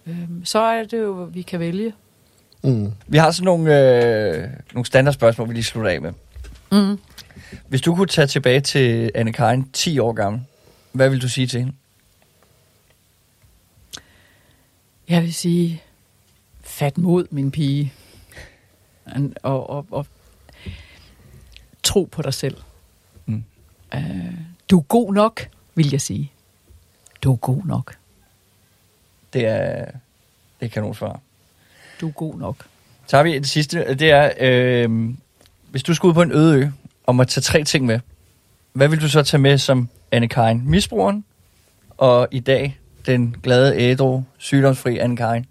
[0.07, 1.93] øhm, så er det jo, vi kan vælge.
[2.63, 2.91] Mm.
[3.07, 6.11] Vi har sådan nogle, øh, nogle standardspørgsmål, vi lige slutter af med.
[6.71, 6.99] Mm.
[7.67, 10.41] Hvis du kunne tage tilbage til anne Karin 10 år gammel,
[10.91, 11.73] hvad vil du sige til hende?
[15.09, 15.81] Jeg vil sige,
[16.61, 17.93] fat mod, min pige.
[19.43, 20.05] Og, og, og
[21.83, 22.57] tro på dig selv.
[23.25, 23.43] Mm.
[23.95, 24.01] Uh,
[24.69, 26.31] du er god nok, vil jeg sige.
[27.23, 27.95] Du er god nok.
[29.37, 29.85] Det er,
[30.59, 31.19] det er kanonsvar.
[32.01, 32.55] Du er god nok.
[33.07, 35.09] Så har vi det sidste, det er, øh,
[35.71, 36.67] hvis du skulle ud på en øde ø,
[37.03, 37.99] og må tage tre ting med,
[38.73, 40.61] hvad vil du så tage med som anne Karin?
[40.65, 41.25] Misbrugeren,
[41.97, 45.45] og i dag den glade, ædru, sygdomsfri anne Karin.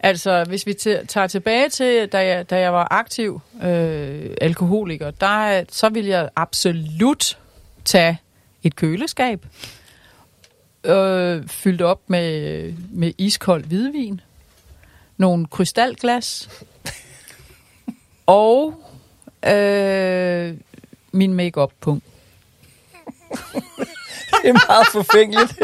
[0.00, 0.74] Altså, hvis vi
[1.08, 6.28] tager tilbage til, da jeg, da jeg var aktiv øh, alkoholiker, der, så vil jeg
[6.36, 7.38] absolut
[7.84, 8.18] tage
[8.62, 9.46] et køleskab,
[10.84, 14.20] øh, fyldt op med, med iskold hvidvin,
[15.16, 16.48] nogle krystalglas,
[18.26, 18.84] og
[19.46, 20.54] øh,
[21.12, 22.04] min make punkt.
[24.42, 25.58] Det er meget forfængeligt.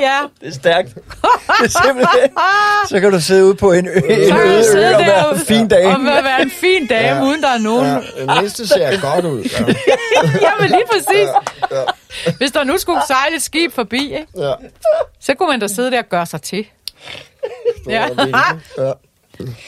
[0.00, 0.94] Ja, Det er stærkt.
[0.94, 1.02] Det
[1.64, 2.30] er simpelthen...
[2.88, 4.38] Så kan du sidde ude på en ø, en så
[4.76, 5.86] øde ø og være en fin dag.
[5.86, 7.22] og være en fin dag, ja.
[7.22, 7.86] uden der er nogen.
[7.86, 8.00] Ja, Ja.
[8.32, 9.42] det mindste ser godt ud.
[9.42, 9.58] Ja.
[10.46, 11.28] Jamen lige præcis.
[12.38, 14.26] Hvis der nu skulle sejle et skib forbi, ikke?
[14.36, 14.52] Ja.
[15.20, 16.66] så kunne man da sidde der og gøre sig til.
[17.88, 18.06] Ja.
[18.78, 18.92] Ja.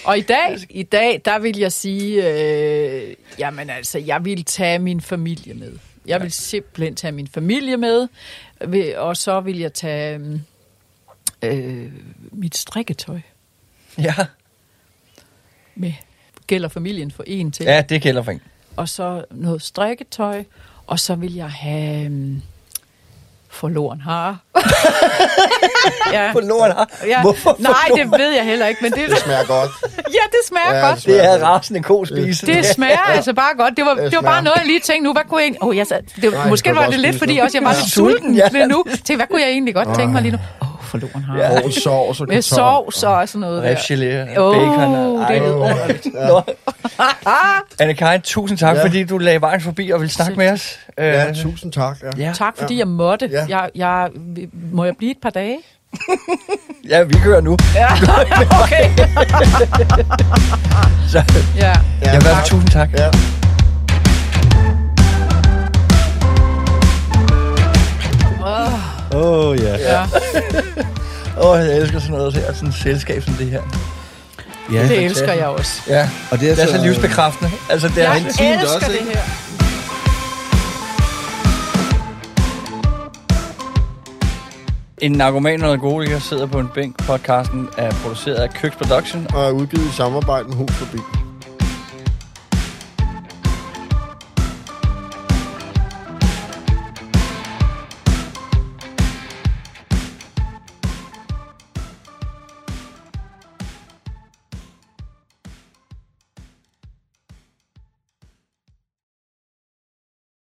[0.04, 4.78] Og i dag, i dag, der vil jeg sige, øh, jamen altså, jeg vil tage
[4.78, 5.72] min familie med.
[6.06, 8.08] Jeg vil simpelthen tage min familie med,
[8.96, 10.40] og så vil jeg tage
[11.42, 11.92] øh,
[12.32, 13.20] mit strikketøj
[13.98, 14.14] Ja.
[15.74, 15.92] med.
[16.46, 17.64] Gælder familien for en til.
[17.66, 18.40] ja, det gælder for en.
[18.76, 20.44] Og så noget strikketøj,
[20.86, 22.42] og så vil jeg have um,
[23.58, 24.36] forloren har.
[26.12, 26.32] ja.
[26.32, 26.90] Forloren har.
[27.06, 27.20] Ja.
[27.20, 28.10] Hvorfor Nej, forloren?
[28.12, 29.70] det ved jeg heller ikke, men det, Det smager godt.
[29.96, 30.94] ja, det smager Ja, ja, godt.
[30.94, 32.46] det smager Det er rasende god spise.
[32.46, 33.76] Det smager altså bare godt.
[33.76, 34.22] Det var, det var smager.
[34.22, 35.12] bare noget, jeg lige tænkte nu.
[35.12, 35.62] Hvad kunne jeg egentlig...
[35.62, 37.78] Oh, jeg, sad- det, Nej, måske det var det lidt, fordi også jeg var Ja.
[37.80, 38.48] lidt sulten Ja.
[38.52, 38.84] lige nu.
[38.88, 40.38] Tænkte, hvad kunne jeg egentlig godt tænke mig lige nu?
[40.94, 41.38] Oh, forloren har.
[41.38, 41.52] Ja.
[41.52, 41.60] Ja.
[41.64, 43.74] Og sovs og Med sovs og sådan noget der.
[43.74, 45.26] Rifgelé, Åh, bacon og...
[45.28, 45.98] det er Ej.
[46.28, 46.42] Nå.
[47.82, 48.84] Anne-Karin, tusind tak, Ja.
[48.84, 50.78] fordi du lagde vejen forbi og ville snakke med os.
[50.98, 51.96] Ja, Øh, tusind tak.
[52.02, 52.10] Ja.
[52.26, 52.32] ja.
[52.34, 53.28] Tak, fordi jeg måtte.
[53.32, 53.44] Ja.
[53.48, 54.08] Jeg, jeg,
[54.72, 55.58] må jeg blive et par dage?
[56.88, 57.56] ja, vi kører nu.
[57.74, 57.88] Ja,
[58.62, 58.90] okay.
[61.12, 61.22] Så,
[61.56, 61.72] Ja.
[62.02, 62.44] ja, ja, tak.
[62.44, 62.88] tusind tak.
[62.98, 63.08] Ja.
[69.18, 69.76] Åh, oh, ja.
[69.78, 70.02] ja.
[71.42, 73.62] Åh, oh, jeg elsker sådan noget her, sådan et selskab som det her.
[74.72, 75.82] Ja, Det elsker jeg også.
[75.88, 77.50] Ja, og det er, det er så livsbekræftende.
[77.70, 79.12] Altså, det er Jeg intimt elsker også, det ikke?
[79.12, 79.22] her.
[84.98, 87.06] En narkoman og alkoholiker sidder på en bænk.
[87.06, 90.98] Podcasten er produceret af Køks Production Og er udgivet i samarbejde med Hus Forbi.